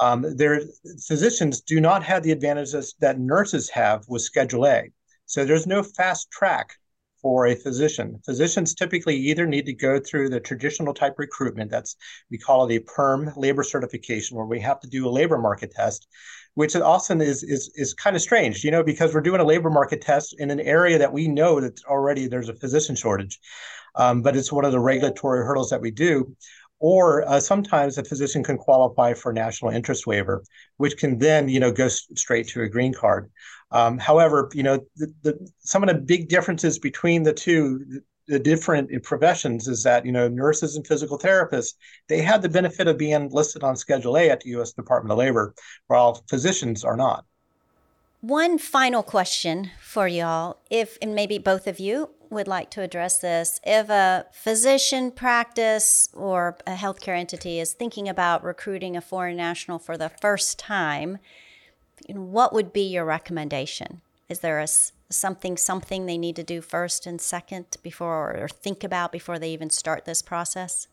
Um, 0.00 0.36
their 0.36 0.62
physicians 1.06 1.60
do 1.60 1.78
not 1.78 2.02
have 2.02 2.22
the 2.22 2.32
advantages 2.32 2.94
that 3.00 3.20
nurses 3.20 3.68
have 3.70 4.04
with 4.08 4.22
Schedule 4.22 4.66
A. 4.66 4.90
So 5.26 5.44
there's 5.44 5.66
no 5.66 5.82
fast 5.82 6.30
track 6.30 6.76
for 7.26 7.48
a 7.48 7.56
physician. 7.56 8.20
Physicians 8.24 8.72
typically 8.72 9.16
either 9.16 9.46
need 9.46 9.66
to 9.66 9.72
go 9.72 9.98
through 9.98 10.28
the 10.28 10.38
traditional 10.38 10.94
type 10.94 11.14
recruitment, 11.18 11.72
that's 11.72 11.96
we 12.30 12.38
call 12.38 12.64
it 12.64 12.76
a 12.76 12.78
perm 12.78 13.32
labor 13.36 13.64
certification, 13.64 14.36
where 14.36 14.46
we 14.46 14.60
have 14.60 14.78
to 14.78 14.88
do 14.88 15.08
a 15.08 15.16
labor 15.18 15.36
market 15.36 15.72
test, 15.72 16.06
which 16.54 16.76
often 16.76 17.20
is 17.20 17.42
is 17.42 17.72
is 17.74 17.94
kind 17.94 18.14
of 18.14 18.22
strange, 18.22 18.62
you 18.62 18.70
know, 18.70 18.84
because 18.84 19.12
we're 19.12 19.28
doing 19.28 19.40
a 19.40 19.44
labor 19.52 19.70
market 19.70 20.00
test 20.00 20.36
in 20.38 20.52
an 20.52 20.60
area 20.60 20.98
that 20.98 21.12
we 21.12 21.26
know 21.26 21.60
that 21.60 21.82
already 21.86 22.28
there's 22.28 22.48
a 22.48 22.54
physician 22.54 22.94
shortage. 22.94 23.40
Um, 23.96 24.22
but 24.22 24.36
it's 24.36 24.52
one 24.52 24.64
of 24.64 24.70
the 24.70 24.78
regulatory 24.78 25.44
hurdles 25.44 25.70
that 25.70 25.80
we 25.80 25.90
do. 25.90 26.36
Or 26.78 27.26
uh, 27.28 27.40
sometimes 27.40 27.98
a 27.98 28.04
physician 28.04 28.44
can 28.44 28.58
qualify 28.58 29.14
for 29.14 29.32
national 29.32 29.72
interest 29.72 30.06
waiver, 30.06 30.44
which 30.76 30.96
can 30.98 31.18
then, 31.18 31.48
you 31.48 31.58
know, 31.58 31.72
go 31.72 31.88
straight 31.88 32.46
to 32.48 32.62
a 32.62 32.68
green 32.68 32.92
card. 32.92 33.30
Um, 33.70 33.98
however, 33.98 34.48
you 34.54 34.62
know, 34.62 34.78
the, 34.96 35.12
the, 35.22 35.50
some 35.58 35.82
of 35.82 35.88
the 35.88 36.00
big 36.00 36.28
differences 36.28 36.78
between 36.78 37.24
the 37.24 37.32
two, 37.32 38.00
the, 38.28 38.38
different 38.38 38.90
professions, 39.02 39.66
is 39.66 39.82
that 39.82 40.06
you 40.06 40.12
know 40.12 40.28
nurses 40.28 40.76
and 40.76 40.86
physical 40.86 41.18
therapists 41.18 41.74
they 42.08 42.22
have 42.22 42.42
the 42.42 42.48
benefit 42.48 42.86
of 42.86 42.96
being 42.96 43.28
listed 43.30 43.64
on 43.64 43.76
Schedule 43.76 44.16
A 44.16 44.30
at 44.30 44.40
the 44.40 44.50
U.S. 44.50 44.72
Department 44.72 45.12
of 45.12 45.18
Labor, 45.18 45.54
while 45.88 46.22
physicians 46.28 46.84
are 46.84 46.96
not. 46.96 47.24
One 48.20 48.58
final 48.58 49.02
question 49.02 49.70
for 49.80 50.08
y'all, 50.08 50.58
if 50.70 50.96
and 51.02 51.14
maybe 51.14 51.38
both 51.38 51.66
of 51.66 51.78
you 51.78 52.10
would 52.30 52.48
like 52.48 52.70
to 52.70 52.82
address 52.82 53.18
this. 53.18 53.60
If 53.64 53.88
a 53.88 54.26
physician 54.32 55.10
practice 55.10 56.08
or 56.12 56.56
a 56.66 56.74
healthcare 56.74 57.16
entity 57.16 57.60
is 57.60 57.72
thinking 57.72 58.08
about 58.08 58.44
recruiting 58.44 58.96
a 58.96 59.00
foreign 59.00 59.36
national 59.36 59.78
for 59.78 59.96
the 59.96 60.08
first 60.08 60.58
time, 60.58 61.18
what 62.08 62.52
would 62.52 62.72
be 62.72 62.82
your 62.82 63.04
recommendation? 63.04 64.00
Is 64.28 64.40
there 64.40 64.58
a 64.58 64.66
something 65.08 65.56
something 65.56 66.06
they 66.06 66.18
need 66.18 66.36
to 66.36 66.42
do 66.42 66.60
first 66.60 67.06
and 67.06 67.20
second 67.20 67.76
before 67.82 68.36
or 68.36 68.48
think 68.48 68.82
about 68.82 69.12
before 69.12 69.38
they 69.38 69.50
even 69.50 69.70
start 69.70 70.04
this 70.04 70.22
process? 70.22 70.88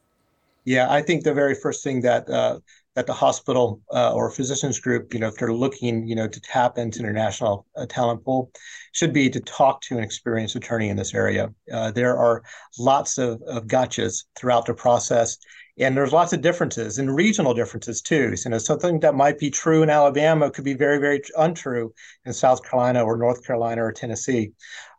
Yeah, 0.66 0.90
I 0.90 1.02
think 1.02 1.24
the 1.24 1.34
very 1.34 1.56
first 1.56 1.84
thing 1.84 2.02
that 2.02 2.30
uh, 2.30 2.60
that 2.96 3.08
the 3.08 3.14
hospital 3.14 3.82
uh, 3.92 4.14
or 4.14 4.30
physicians 4.30 4.80
group, 4.80 5.14
you 5.14 5.20
know, 5.20 5.28
if 5.28 5.36
they're 5.36 5.54
looking, 5.54 6.08
you 6.08 6.16
know, 6.16 6.28
to 6.28 6.40
tap 6.42 6.78
into 6.78 7.00
international 7.00 7.66
uh, 7.76 7.86
talent 7.88 8.24
pool, 8.24 8.52
should 8.92 9.12
be 9.12 9.30
to 9.30 9.40
talk 9.42 9.82
to 9.82 9.98
an 9.98 10.04
experienced 10.04 10.56
attorney 10.56 10.90
in 10.90 10.96
this 10.96 11.14
area. 11.14 11.52
Uh, 11.72 11.92
there 11.92 12.16
are 12.16 12.44
lots 12.78 13.18
of, 13.18 13.42
of 13.48 13.66
gotchas 13.66 14.26
throughout 14.36 14.66
the 14.66 14.74
process, 14.74 15.38
and 15.80 15.98
there's 15.98 16.14
lots 16.14 16.34
of 16.34 16.42
differences 16.42 17.00
and 17.00 17.16
regional 17.16 17.54
differences 17.54 18.02
too. 18.02 18.36
So, 18.36 18.48
you 18.48 18.52
know, 18.52 18.58
something 18.60 19.00
that 19.00 19.16
might 19.16 19.40
be 19.40 19.50
true 19.50 19.82
in 19.82 19.90
Alabama 19.90 20.52
could 20.52 20.64
be 20.64 20.76
very, 20.76 21.00
very 21.00 21.22
untrue 21.38 21.94
in 22.26 22.34
South 22.34 22.64
Carolina 22.64 23.04
or 23.04 23.18
North 23.18 23.46
Carolina 23.46 23.84
or 23.84 23.92
Tennessee. 23.92 24.52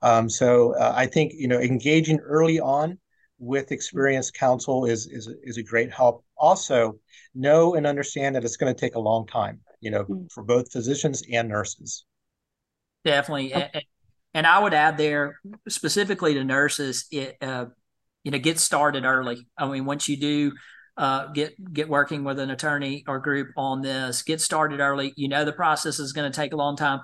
Um, 0.02 0.28
so, 0.28 0.74
uh, 0.74 0.92
I 0.94 1.06
think 1.06 1.32
you 1.34 1.48
know, 1.48 1.60
engaging 1.60 2.18
early 2.20 2.58
on 2.58 2.98
with 3.38 3.72
experienced 3.72 4.34
counsel 4.34 4.84
is 4.84 5.06
is 5.06 5.28
is 5.42 5.58
a 5.58 5.62
great 5.62 5.92
help. 5.92 6.24
Also, 6.36 6.98
know 7.34 7.74
and 7.74 7.86
understand 7.86 8.34
that 8.34 8.44
it's 8.44 8.56
going 8.56 8.74
to 8.74 8.78
take 8.78 8.96
a 8.96 9.00
long 9.00 9.26
time. 9.26 9.60
You 9.80 9.90
know, 9.90 10.04
mm-hmm. 10.04 10.26
for 10.32 10.42
both 10.42 10.72
physicians 10.72 11.22
and 11.30 11.48
nurses. 11.48 12.04
Definitely, 13.04 13.52
and 14.34 14.46
I 14.46 14.58
would 14.58 14.74
add 14.74 14.96
there 14.96 15.40
specifically 15.68 16.34
to 16.34 16.42
nurses, 16.42 17.06
it 17.12 17.36
uh, 17.40 17.66
you 18.24 18.30
know 18.30 18.38
get 18.38 18.58
started 18.58 19.04
early. 19.04 19.46
I 19.56 19.66
mean, 19.68 19.84
once 19.84 20.08
you 20.08 20.16
do. 20.16 20.52
Uh, 20.96 21.26
get 21.32 21.56
get 21.74 21.88
working 21.88 22.22
with 22.22 22.38
an 22.38 22.50
attorney 22.50 23.02
or 23.08 23.18
group 23.18 23.48
on 23.56 23.82
this. 23.82 24.22
Get 24.22 24.40
started 24.40 24.78
early. 24.78 25.12
You 25.16 25.26
know 25.26 25.44
the 25.44 25.52
process 25.52 25.98
is 25.98 26.12
going 26.12 26.30
to 26.30 26.36
take 26.36 26.52
a 26.52 26.56
long 26.56 26.76
time 26.76 27.00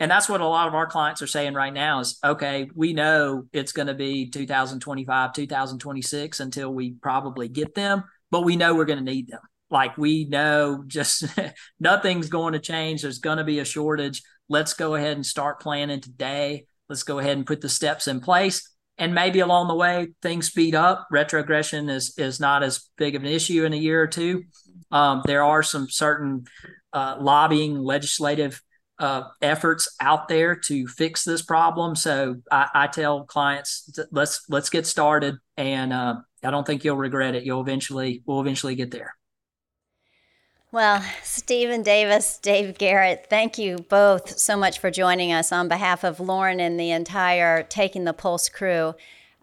and 0.00 0.10
that's 0.10 0.28
what 0.28 0.40
a 0.40 0.46
lot 0.46 0.66
of 0.66 0.74
our 0.74 0.86
clients 0.86 1.20
are 1.22 1.26
saying 1.26 1.54
right 1.54 1.72
now 1.72 2.00
is 2.00 2.18
okay 2.24 2.68
we 2.74 2.92
know 2.92 3.44
it's 3.52 3.72
going 3.72 3.86
to 3.86 3.94
be 3.94 4.28
2025 4.30 5.32
2026 5.32 6.40
until 6.40 6.74
we 6.74 6.92
probably 6.92 7.48
get 7.48 7.74
them 7.74 8.02
but 8.30 8.42
we 8.42 8.56
know 8.56 8.74
we're 8.74 8.84
going 8.84 8.98
to 8.98 9.04
need 9.04 9.28
them 9.28 9.40
like 9.70 9.96
we 9.96 10.24
know 10.24 10.82
just 10.86 11.24
nothing's 11.80 12.28
going 12.28 12.54
to 12.54 12.58
change 12.58 13.02
there's 13.02 13.18
going 13.18 13.38
to 13.38 13.44
be 13.44 13.60
a 13.60 13.64
shortage 13.64 14.22
let's 14.48 14.72
go 14.72 14.94
ahead 14.96 15.16
and 15.16 15.26
start 15.26 15.60
planning 15.60 16.00
today 16.00 16.66
let's 16.88 17.04
go 17.04 17.18
ahead 17.18 17.36
and 17.36 17.46
put 17.46 17.60
the 17.60 17.68
steps 17.68 18.08
in 18.08 18.20
place 18.20 18.68
and 19.00 19.14
maybe 19.14 19.40
along 19.40 19.66
the 19.66 19.74
way 19.74 20.08
things 20.22 20.46
speed 20.46 20.76
up 20.76 21.08
retrogression 21.10 21.88
is 21.88 22.14
is 22.16 22.38
not 22.38 22.62
as 22.62 22.88
big 22.96 23.16
of 23.16 23.22
an 23.22 23.28
issue 23.28 23.64
in 23.64 23.72
a 23.72 23.76
year 23.76 24.00
or 24.00 24.06
two 24.06 24.44
um, 24.92 25.22
there 25.24 25.42
are 25.42 25.62
some 25.62 25.88
certain 25.88 26.44
uh, 26.92 27.16
lobbying 27.20 27.78
legislative 27.78 28.60
uh, 28.98 29.22
efforts 29.40 29.96
out 30.00 30.28
there 30.28 30.54
to 30.54 30.86
fix 30.86 31.24
this 31.24 31.42
problem. 31.42 31.96
So 31.96 32.36
I, 32.50 32.68
I 32.74 32.86
tell 32.86 33.24
clients, 33.24 33.98
let's 34.10 34.44
let's 34.48 34.68
get 34.68 34.86
started, 34.86 35.36
and 35.56 35.92
uh, 35.92 36.16
I 36.44 36.50
don't 36.50 36.66
think 36.66 36.84
you'll 36.84 36.96
regret 36.96 37.34
it. 37.34 37.44
You'll 37.44 37.62
eventually 37.62 38.22
we'll 38.26 38.40
eventually 38.40 38.74
get 38.74 38.90
there. 38.90 39.14
Well, 40.72 41.04
Stephen 41.24 41.82
Davis, 41.82 42.38
Dave 42.38 42.78
Garrett, 42.78 43.26
thank 43.28 43.58
you 43.58 43.78
both 43.88 44.38
so 44.38 44.56
much 44.56 44.78
for 44.78 44.88
joining 44.88 45.32
us 45.32 45.50
on 45.50 45.66
behalf 45.66 46.04
of 46.04 46.20
Lauren 46.20 46.60
and 46.60 46.78
the 46.78 46.92
entire 46.92 47.64
Taking 47.64 48.04
the 48.04 48.12
Pulse 48.12 48.48
crew. 48.48 48.94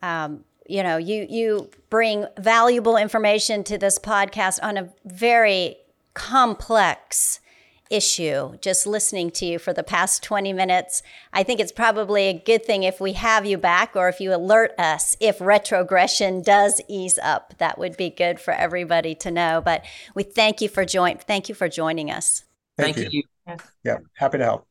Um, 0.02 0.46
you 0.70 0.84
know, 0.84 0.96
you 0.96 1.26
you 1.30 1.70
bring 1.90 2.28
valuable 2.38 2.96
information 2.96 3.66
to 3.66 3.78
this 3.78 4.00
podcast 4.00 4.60
on 4.64 4.78
a 4.78 4.90
very 5.06 5.76
complex 6.14 7.42
issue 7.90 8.58
just 8.62 8.88
listening 8.88 9.32
to 9.32 9.46
you 9.46 9.60
for 9.60 9.74
the 9.74 9.84
past 9.84 10.24
20 10.24 10.54
minutes. 10.54 11.02
I 11.34 11.44
think 11.44 11.60
it's 11.60 11.72
probably 11.72 12.28
a 12.28 12.34
good 12.34 12.66
thing 12.66 12.84
if 12.84 13.00
we 13.00 13.14
have 13.14 13.46
you 13.46 13.58
back 13.58 13.96
or 13.96 14.10
if 14.10 14.20
you 14.20 14.34
alert 14.34 14.72
us 14.78 15.16
if 15.20 15.40
retrogression 15.40 16.42
does 16.42 16.82
ease 16.88 17.18
up. 17.18 17.54
That 17.58 17.78
would 17.78 17.98
be 17.98 18.10
good 18.10 18.40
for 18.40 18.54
everybody 18.54 19.16
to 19.16 19.32
know. 19.32 19.62
But 19.64 19.86
we 20.16 20.24
thank 20.24 20.62
you 20.62 20.70
for 20.70 20.86
join 20.86 21.18
thank 21.18 21.50
you 21.50 21.56
for 21.56 21.70
joining 21.70 22.12
us. 22.12 22.44
Thank, 22.78 22.96
thank 22.96 23.14
you. 23.14 23.24
you. 23.48 23.56
Yeah, 23.84 23.98
happy 24.14 24.38
to 24.38 24.44
help. 24.44 24.67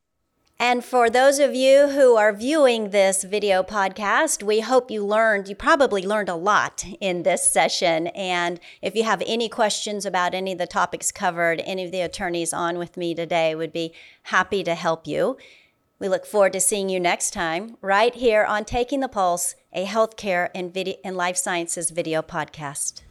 And 0.59 0.83
for 0.83 1.07
those 1.07 1.37
of 1.37 1.53
you 1.53 1.89
who 1.89 2.15
are 2.15 2.33
viewing 2.33 2.89
this 2.89 3.23
video 3.23 3.61
podcast, 3.61 4.41
we 4.41 4.61
hope 4.61 4.89
you 4.89 5.05
learned, 5.05 5.47
you 5.47 5.55
probably 5.55 6.01
learned 6.01 6.29
a 6.29 6.35
lot 6.35 6.83
in 6.99 7.21
this 7.21 7.47
session. 7.47 8.07
And 8.07 8.59
if 8.81 8.95
you 8.95 9.03
have 9.03 9.21
any 9.27 9.49
questions 9.49 10.03
about 10.03 10.33
any 10.33 10.53
of 10.53 10.57
the 10.57 10.65
topics 10.65 11.11
covered, 11.11 11.61
any 11.63 11.85
of 11.85 11.91
the 11.91 12.01
attorneys 12.01 12.53
on 12.53 12.79
with 12.79 12.97
me 12.97 13.13
today 13.13 13.53
would 13.53 13.71
be 13.71 13.93
happy 14.23 14.63
to 14.63 14.73
help 14.73 15.05
you. 15.05 15.37
We 15.99 16.09
look 16.09 16.25
forward 16.25 16.53
to 16.53 16.59
seeing 16.59 16.89
you 16.89 16.99
next 16.99 17.31
time 17.31 17.77
right 17.81 18.15
here 18.15 18.43
on 18.43 18.65
Taking 18.65 18.99
the 18.99 19.07
Pulse, 19.07 19.53
a 19.73 19.85
healthcare 19.85 20.49
and, 20.55 20.73
video, 20.73 20.95
and 21.03 21.15
life 21.15 21.37
sciences 21.37 21.91
video 21.91 22.23
podcast. 22.23 23.01